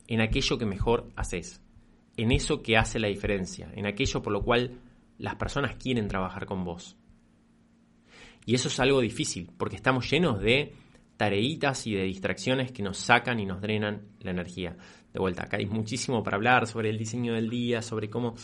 [0.08, 1.62] en aquello que mejor haces
[2.18, 4.80] en eso que hace la diferencia, en aquello por lo cual
[5.20, 6.98] las personas quieren trabajar con vos.
[8.46, 10.74] Y eso es algo difícil, porque estamos llenos de
[11.16, 14.76] tareitas y de distracciones que nos sacan y nos drenan la energía.
[15.14, 18.36] De vuelta, acá hay muchísimo para hablar sobre el diseño del día, sobre cómo...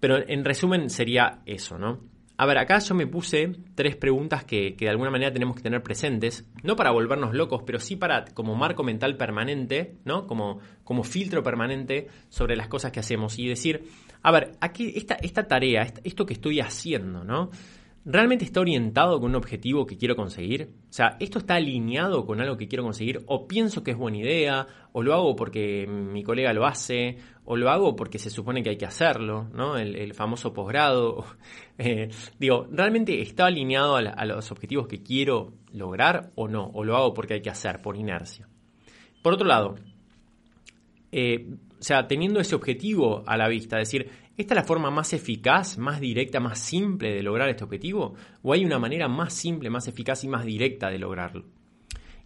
[0.00, 2.00] Pero en resumen sería eso, ¿no?
[2.42, 5.80] A ver, acá yo me puse tres preguntas que, de alguna manera tenemos que tener
[5.80, 10.26] presentes, no para volvernos locos, pero sí para como marco mental permanente, ¿no?
[10.26, 13.84] Como, como filtro permanente sobre las cosas que hacemos y decir,
[14.24, 17.50] a ver, aquí esta, esta tarea, esto que estoy haciendo, ¿no?
[18.04, 20.70] ¿Realmente está orientado con un objetivo que quiero conseguir?
[20.90, 23.22] O sea, ¿esto está alineado con algo que quiero conseguir?
[23.26, 24.66] ¿O pienso que es buena idea?
[24.90, 27.18] ¿O lo hago porque mi colega lo hace?
[27.44, 29.48] ¿O lo hago porque se supone que hay que hacerlo?
[29.54, 29.76] ¿no?
[29.76, 31.24] El, famoso posgrado.
[31.78, 36.70] Eh, digo, ¿realmente está alineado a, los objetivos que quiero lograr o no?
[36.74, 38.46] ¿O lo hago porque hay que hacer, por inercia?
[39.20, 39.74] Por otro lado,
[41.10, 41.48] eh,
[41.80, 45.76] o sea, teniendo ese objetivo a la vista, decir, ¿Esta es la forma más eficaz,
[45.76, 48.14] más directa, más simple de lograr este objetivo?
[48.42, 51.44] ¿O hay una manera más simple, más eficaz y más directa de lograrlo?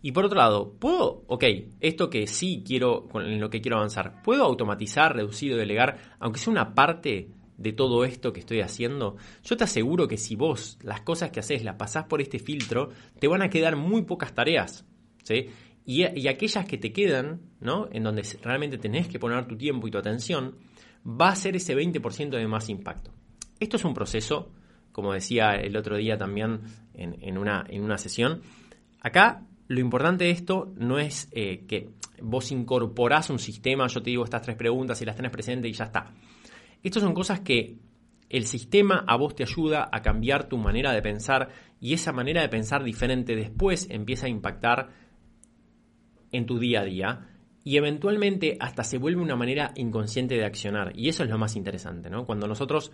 [0.02, 1.44] Y por otro lado, ¿puedo, ok,
[1.80, 6.38] esto que sí quiero, en lo que quiero avanzar, ¿puedo automatizar, reducir o delegar, aunque
[6.38, 9.16] sea una parte de todo esto que estoy haciendo?
[9.42, 12.90] Yo te aseguro que si vos las cosas que haces las pasás por este filtro,
[13.18, 14.86] te van a quedar muy pocas tareas,
[15.24, 15.48] ¿sí?
[15.84, 17.88] Y, y aquellas que te quedan, ¿no?
[17.90, 20.54] En donde realmente tenés que poner tu tiempo y tu atención,
[21.06, 23.12] va a ser ese 20% de más impacto.
[23.60, 24.50] Esto es un proceso,
[24.92, 26.60] como decía el otro día también
[26.94, 28.42] en, una, en una sesión.
[29.00, 31.90] Acá lo importante de esto no es eh, que
[32.22, 35.74] vos incorporás un sistema, yo te digo estas tres preguntas y las tenés presentes y
[35.74, 36.12] ya está.
[36.82, 37.78] Estas son cosas que
[38.28, 41.50] el sistema a vos te ayuda a cambiar tu manera de pensar
[41.80, 44.90] y esa manera de pensar diferente después empieza a impactar
[46.32, 47.35] en tu día a día
[47.66, 50.92] y eventualmente hasta se vuelve una manera inconsciente de accionar.
[50.94, 52.24] Y eso es lo más interesante, ¿no?
[52.24, 52.92] Cuando nosotros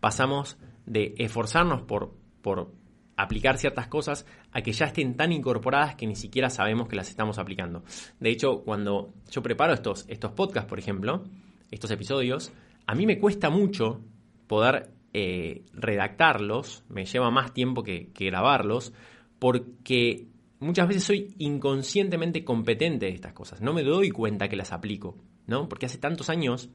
[0.00, 2.72] pasamos de esforzarnos por, por
[3.16, 7.08] aplicar ciertas cosas a que ya estén tan incorporadas que ni siquiera sabemos que las
[7.08, 7.84] estamos aplicando.
[8.18, 11.22] De hecho, cuando yo preparo estos, estos podcasts, por ejemplo,
[11.70, 12.52] estos episodios,
[12.88, 14.00] a mí me cuesta mucho
[14.48, 18.92] poder eh, redactarlos, me lleva más tiempo que, que grabarlos,
[19.38, 20.29] porque
[20.60, 23.60] muchas veces soy inconscientemente competente de estas cosas.
[23.60, 25.68] No me doy cuenta que las aplico, ¿no?
[25.68, 26.70] Porque hace tantos años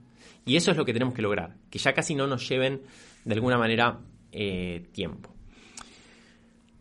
[0.46, 2.82] y eso es lo que tenemos que lograr, que ya casi no nos lleven
[3.24, 4.00] de alguna manera
[4.32, 5.34] eh, tiempo.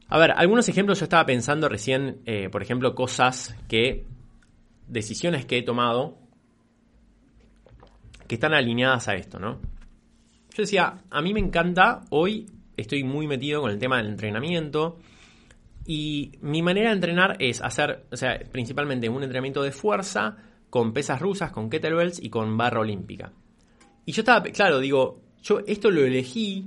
[0.08, 4.04] A ver, algunos ejemplos yo estaba pensando recién, eh, por ejemplo, cosas que,
[4.86, 6.18] decisiones que he tomado
[8.28, 9.60] que están alineadas a esto, ¿no?
[10.54, 12.46] Yo decía, a mí me encanta, hoy
[12.76, 14.98] estoy muy metido con el tema del entrenamiento,
[15.86, 20.36] y mi manera de entrenar es hacer, o sea, principalmente un entrenamiento de fuerza
[20.70, 23.32] con pesas rusas, con kettlebells y con barra olímpica.
[24.06, 26.66] Y yo estaba, claro, digo, yo esto lo elegí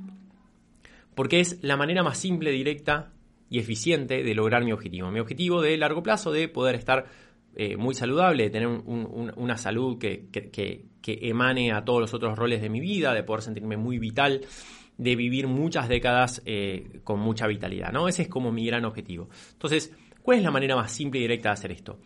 [1.16, 3.12] porque es la manera más simple, directa
[3.50, 5.10] y eficiente de lograr mi objetivo.
[5.10, 7.06] Mi objetivo de largo plazo de poder estar
[7.56, 10.30] eh, muy saludable, de tener una salud que,
[11.04, 14.42] emane a todos los otros roles de mi vida, de poder sentirme muy vital,
[14.98, 17.92] de vivir muchas décadas eh, con mucha vitalidad.
[17.92, 18.08] ¿no?
[18.08, 19.30] Ese es como mi gran objetivo.
[19.54, 22.00] Entonces, ¿cuál es la manera más simple y directa de hacer esto?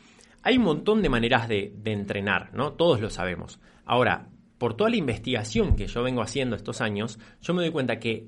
[0.44, 2.74] Hay un montón de maneras de, entrenar, ¿no?
[2.74, 3.60] Todos lo sabemos.
[3.86, 8.00] Ahora, por toda la investigación que yo vengo haciendo estos años, yo me doy cuenta
[8.00, 8.28] que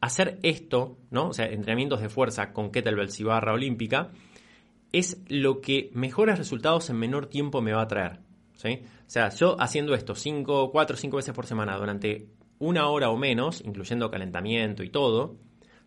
[0.00, 1.28] hacer esto, ¿no?
[1.28, 4.10] O sea, entrenamientos de fuerza con kettlebells y barra olímpica,
[4.92, 8.20] es lo que mejores resultados en menor tiempo me va a traer.
[8.54, 8.80] ¿sí?
[8.84, 12.28] O sea, yo haciendo esto 5, 4 o 5 veces por semana durante
[12.58, 15.36] una hora o menos, incluyendo calentamiento y todo,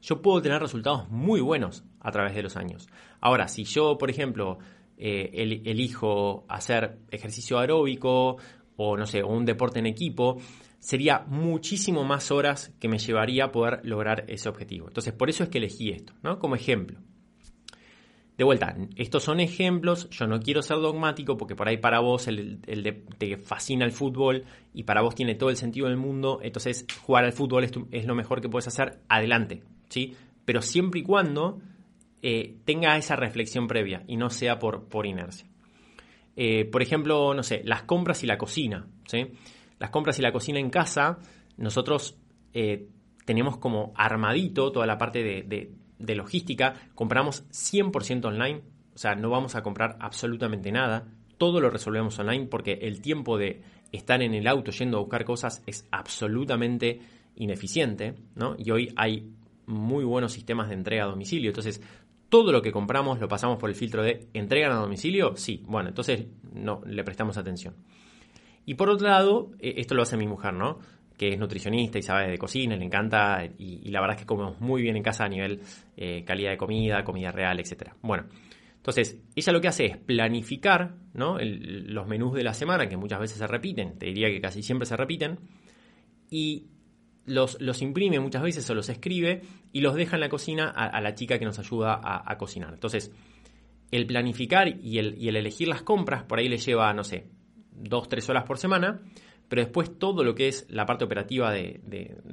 [0.02, 2.88] yo puedo tener resultados muy buenos a través de los años.
[3.20, 4.60] Ahora, si yo, por ejemplo,
[4.98, 8.38] eh, elijo hacer ejercicio aeróbico
[8.76, 10.38] o no sé, un deporte en equipo,
[10.80, 14.88] sería muchísimo más horas que me llevaría poder lograr ese objetivo.
[14.88, 16.40] Entonces, por eso es que elegí esto, ¿no?
[16.40, 17.00] Como ejemplo.
[18.38, 22.28] De vuelta, estos son ejemplos, yo no quiero ser dogmático porque por ahí para vos
[22.28, 22.60] el,
[23.18, 27.26] te fascina el fútbol y para vos tiene todo el sentido del mundo, entonces jugar
[27.26, 30.16] al fútbol es, lo mejor que puedes hacer, adelante, ¿sí?
[30.46, 31.60] Pero siempre y cuando
[32.22, 35.48] eh, tenga esa reflexión previa y no sea por, por inercia.
[36.36, 39.32] Eh, por ejemplo, no sé, las compras y la cocina, ¿sí?
[39.80, 41.20] las compras y la cocina en casa,
[41.58, 42.18] nosotros
[42.54, 42.88] eh,
[43.26, 48.62] tenemos como armadito toda la parte de, logística, compramos 100% online,
[48.96, 53.38] o sea, no vamos a comprar absolutamente nada, todo lo resolvemos online porque el tiempo
[53.38, 57.00] de estar en el auto yendo a buscar cosas es absolutamente
[57.36, 58.56] ineficiente, ¿no?
[58.58, 59.32] Y hoy hay
[59.66, 61.82] muy buenos sistemas de entrega a domicilio, entonces
[62.30, 65.90] todo lo que compramos lo pasamos por el filtro de entregan a domicilio, sí, bueno,
[65.90, 67.76] entonces no le prestamos atención.
[68.66, 70.80] Y por otro lado, eh, esto lo hace mi mujer, ¿no?
[71.18, 74.60] Que es nutricionista y sabe de cocina, le encanta y, la verdad es que comemos
[74.62, 75.62] muy bien en casa a nivel
[75.96, 77.94] eh, calidad de comida, comida real, etc.
[78.02, 78.26] Bueno,
[78.88, 81.38] entonces ella lo que hace es planificar ¿no?
[81.42, 84.86] los menús de la semana, que muchas veces se repiten, te diría que casi siempre
[84.86, 85.40] se repiten,
[86.30, 86.68] y
[87.26, 89.42] los, los imprime muchas veces o los escribe
[89.74, 92.74] y los deja en la cocina a, la chica que nos ayuda a, cocinar.
[92.74, 93.12] Entonces,
[93.92, 97.28] el planificar y el, y el elegir las compras por ahí le lleva, no sé,
[97.74, 99.02] dos, tres horas por semana,
[99.48, 101.80] pero después todo lo que es la parte operativa de,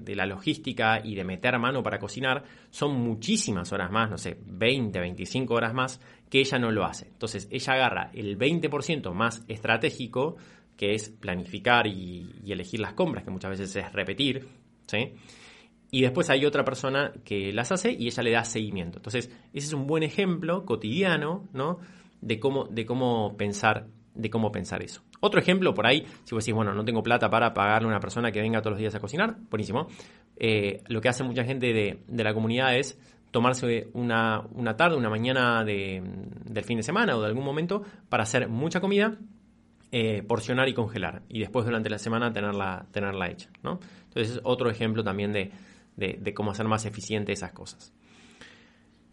[0.06, 4.98] la logística y de meter mano para cocinar son muchísimas horas más, no sé, 20,
[4.98, 7.06] 25 horas más, que ella no lo hace.
[7.06, 10.36] Entonces ella agarra el 20% más estratégico,
[10.76, 14.48] que es planificar y, elegir las compras, que muchas veces es repetir,
[14.86, 15.12] ¿sí?
[15.92, 18.98] Y después hay otra persona que las hace y ella le da seguimiento.
[18.98, 21.78] Entonces, ese es un buen ejemplo cotidiano, ¿no?
[22.20, 25.02] De cómo, de cómo pensar de cómo pensar eso.
[25.20, 28.00] Otro ejemplo por ahí, si vos decís, bueno, no tengo plata para pagarle a una
[28.00, 29.88] persona que venga todos los días a cocinar, buenísimo.
[30.36, 32.98] Eh, lo que hace mucha gente de, la comunidad es
[33.30, 34.46] tomarse una,
[34.76, 39.16] tarde, una mañana del fin de semana o de algún momento para hacer mucha comida,
[39.90, 41.22] eh, porcionar y congelar.
[41.28, 43.50] Y después durante la semana tenerla, tenerla hecha.
[43.62, 43.80] ¿no?
[44.08, 45.50] Entonces es otro ejemplo también de,
[45.96, 47.92] de cómo hacer más eficiente esas cosas.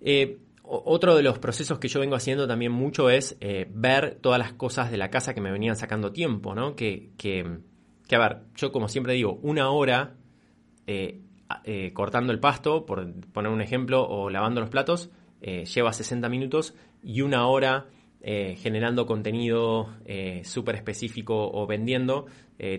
[0.02, 0.40] Eh,
[0.72, 4.54] otro de los procesos que yo vengo haciendo también mucho es eh, ver todas las
[4.54, 6.78] cosas de la casa que me venían sacando tiempo, ¿no?
[6.78, 7.46] Que, que,
[8.10, 10.16] a ver, yo como siempre digo, una hora
[10.88, 11.20] eh,
[11.66, 15.10] eh, cortando el pasto, por poner un ejemplo, o lavando los platos,
[15.42, 17.88] lleva 60 minutos y una hora
[18.22, 19.90] generando contenido
[20.44, 22.28] súper específico o vendiendo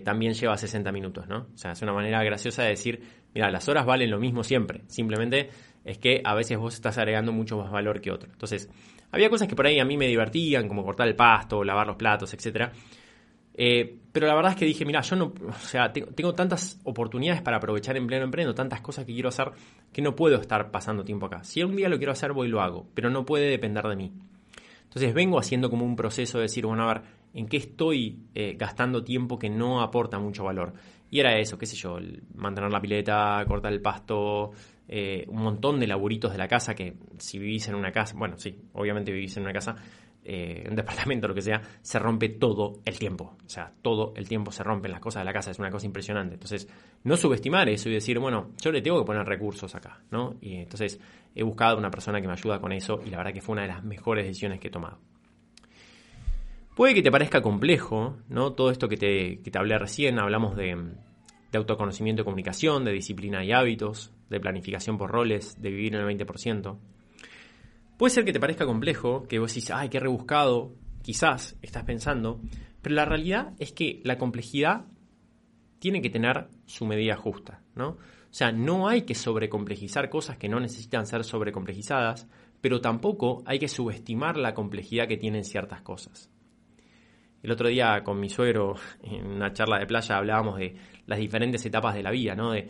[0.05, 1.47] también lleva 60 minutos, ¿no?
[1.53, 3.01] O sea, es una manera graciosa de decir,
[3.35, 5.49] mira, las horas valen lo mismo siempre, simplemente
[5.85, 8.29] es que a veces vos estás agregando mucho más valor que otro.
[8.31, 8.69] Entonces,
[9.11, 11.95] había cosas que por ahí a mí me divertían, como cortar el pasto, lavar los
[11.95, 12.71] platos, etc.
[13.55, 17.41] Eh, pero la verdad es que dije, mira, yo no, o sea, tengo, tantas oportunidades
[17.41, 19.51] para aprovechar en pleno emprendo, tantas cosas que quiero hacer,
[19.91, 21.43] que no puedo estar pasando tiempo acá.
[21.43, 23.95] Si algún día lo quiero hacer, voy y lo hago, pero no puede depender de
[23.95, 24.11] mí.
[24.83, 27.03] Entonces vengo haciendo como un proceso de decir, bueno, a ver,
[27.33, 30.73] ¿en qué estoy eh, gastando tiempo que no aporta mucho valor?
[31.09, 31.97] Y era eso, qué sé yo,
[32.35, 34.51] mantener la pileta, cortar el pasto,
[34.87, 38.37] eh, un montón de laburitos de la casa que si vivís en una casa, bueno,
[38.37, 39.75] sí, obviamente vivís en una casa,
[40.25, 43.37] eh, un departamento, lo que sea, se rompe todo el tiempo.
[43.45, 45.85] O sea, todo el tiempo se rompen las cosas de la casa, es una cosa
[45.85, 46.33] impresionante.
[46.33, 46.67] Entonces,
[47.03, 50.35] no subestimar eso y decir, bueno, yo le tengo que poner recursos acá, ¿no?
[50.41, 50.99] Y entonces
[51.33, 53.63] he buscado una persona que me ayuda con eso y la verdad que fue una
[53.63, 54.99] de las mejores decisiones que he tomado.
[56.75, 58.53] Puede que te parezca complejo, ¿no?
[58.53, 60.75] Todo esto que te, que te hablé recién, hablamos de,
[61.51, 66.01] de autoconocimiento y comunicación, de disciplina y hábitos, de planificación por roles, de vivir en
[66.01, 66.77] el 20%.
[67.97, 72.41] Puede ser que te parezca complejo, que vos decís, ay, qué rebuscado, quizás estás pensando,
[72.81, 74.85] pero la realidad es que la complejidad
[75.79, 77.89] tiene que tener su medida justa, ¿no?
[77.89, 77.97] O
[78.33, 82.27] O sea, no hay que sobrecomplejizar cosas que no necesitan ser sobrecomplejizadas,
[82.61, 86.31] pero tampoco hay que subestimar la complejidad que tienen ciertas cosas.
[87.43, 90.75] El otro día con mi suegro, en una charla de playa, hablábamos de
[91.05, 92.53] las diferentes etapas de la vida, ¿no?
[92.53, 92.69] De,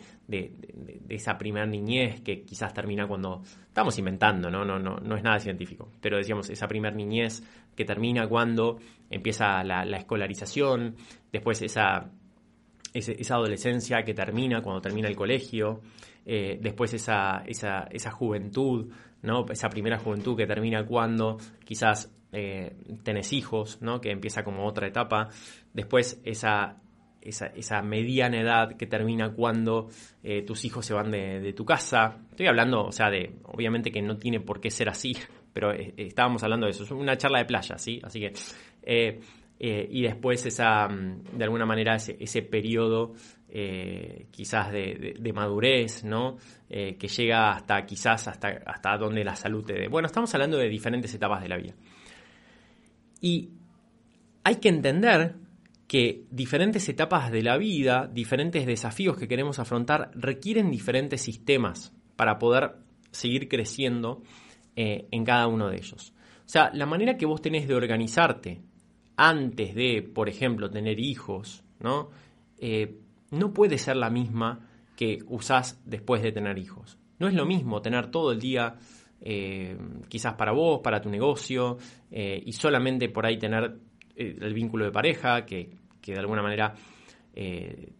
[1.08, 3.42] esa primera niñez que quizás termina cuando.
[3.68, 4.64] Estamos inventando, ¿no?
[4.64, 5.90] No, no, no es nada científico.
[6.00, 7.42] Pero decíamos, esa primera niñez
[7.76, 8.78] que termina cuando
[9.10, 10.96] empieza la, escolarización,
[11.32, 12.10] después esa,
[12.92, 15.80] esa, adolescencia que termina cuando termina el colegio,
[16.26, 19.44] eh, después esa, esa, esa juventud, ¿no?
[19.50, 22.72] Esa primera juventud que termina cuando quizás eh,
[23.04, 24.00] tenés hijos, ¿no?
[24.00, 25.28] que empieza como otra etapa,
[25.72, 26.80] después esa,
[27.20, 29.88] esa, mediana edad que termina cuando
[30.22, 32.18] eh, tus hijos se van de, tu casa.
[32.30, 35.16] Estoy hablando, o sea, de, obviamente que no tiene por qué ser así,
[35.52, 38.00] pero eh, estábamos hablando de eso, es una charla de playa, ¿sí?
[38.02, 39.20] Así que,
[39.56, 43.14] y después esa, mm, de alguna manera, ese, ese periodo
[44.32, 46.38] quizás de, de, madurez, ¿no?
[46.68, 49.86] que llega hasta quizás hasta, hasta donde la salud te.
[49.86, 51.74] Bueno, estamos hablando de diferentes etapas de la vida.
[53.24, 53.48] Y
[54.42, 55.36] hay que entender
[55.86, 62.38] que diferentes etapas de la vida, diferentes desafíos que queremos afrontar, requieren diferentes sistemas para
[62.38, 62.76] poder
[63.12, 64.22] seguir creciendo
[64.76, 66.12] eh, en cada uno de ellos.
[66.40, 68.60] O sea, la manera que vos tenés de organizarte
[69.16, 72.10] antes de, por ejemplo, tener hijos, ¿no?
[72.58, 72.98] Eh,
[73.30, 76.98] no puede ser la misma que usás después de tener hijos.
[77.18, 78.76] No es lo mismo tener todo el día
[79.26, 79.74] eh,
[80.06, 81.78] quizás para vos, para tu negocio,
[82.10, 83.74] eh, y solamente por ahí tener
[84.14, 85.70] eh, el vínculo de pareja, que,
[86.04, 86.74] de alguna manera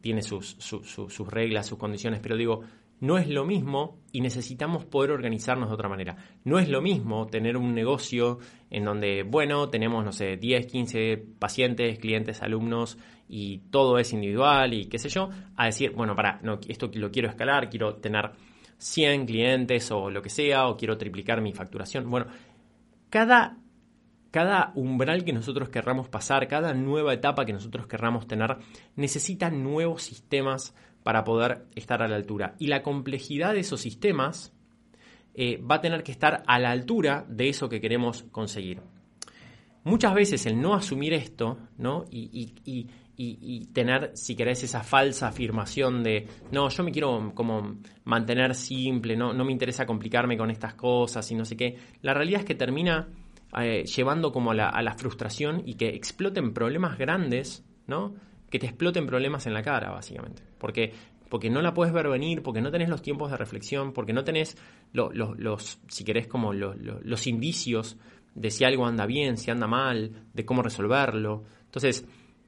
[0.01, 2.61] tiene sus, sus reglas, sus condiciones, pero digo,
[3.01, 6.17] no es lo mismo y necesitamos poder organizarnos de otra manera.
[6.45, 8.39] No es lo mismo tener un negocio
[8.71, 12.97] en donde, bueno, tenemos, no sé, 10, 15 pacientes, clientes, alumnos
[13.29, 17.29] y todo es individual y qué sé yo, a decir, bueno, para, esto lo quiero
[17.29, 18.31] escalar, quiero tener
[18.85, 22.11] 100 clientes o lo que sea, o quiero triplicar mi facturación.
[22.11, 22.27] Bueno,
[23.09, 23.57] cada,
[24.31, 28.59] cada umbral que nosotros querramos pasar, cada nueva etapa que nosotros querramos tener,
[28.95, 32.57] necesita nuevos sistemas para poder estar a la altura.
[32.59, 34.53] Y la complejidad de esos sistemas
[35.35, 38.83] eh, va a tener que estar a la altura de eso que queremos conseguir.
[39.83, 42.05] Muchas veces el no asumir esto, ¿no?
[42.11, 42.87] y,
[43.73, 49.33] tener, si querés, esa falsa afirmación de, no, yo me quiero como mantener simple, no,
[49.33, 51.77] no me interesa complicarme con estas cosas y no sé qué.
[52.03, 53.09] La realidad es que termina
[53.59, 58.15] eh, llevando como a la, a la, frustración y que exploten problemas grandes, ¿no?
[58.51, 60.43] Que te exploten problemas en la cara, básicamente.
[60.59, 60.93] Porque,
[61.29, 64.25] porque no la puedes ver venir, porque no tenés los tiempos de reflexión, porque no
[64.25, 64.57] tenés
[64.93, 67.97] los, si querés, como los indicios
[68.35, 71.45] de si algo anda bien, si anda mal, de cómo resolverlo.
[71.65, 72.07] Entonces,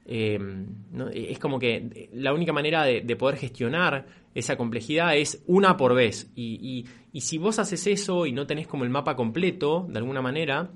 [0.09, 0.65] Em,
[1.13, 6.31] es como que la única manera de, poder gestionar esa complejidad es una por vez.
[6.33, 6.85] Y,
[7.19, 10.71] si vos haces eso y no tenés como el mapa completo, de alguna manera,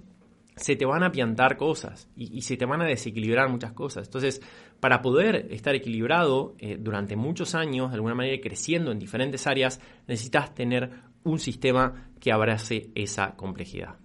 [0.58, 4.08] se te van a piantar cosas y, se te van a desequilibrar muchas cosas.
[4.08, 4.42] Entonces,
[4.82, 9.80] para poder estar equilibrado eh, durante muchos años, de alguna manera creciendo en diferentes áreas,
[10.08, 10.92] necesitas tener
[11.24, 14.01] un sistema que abrace esa complejidad.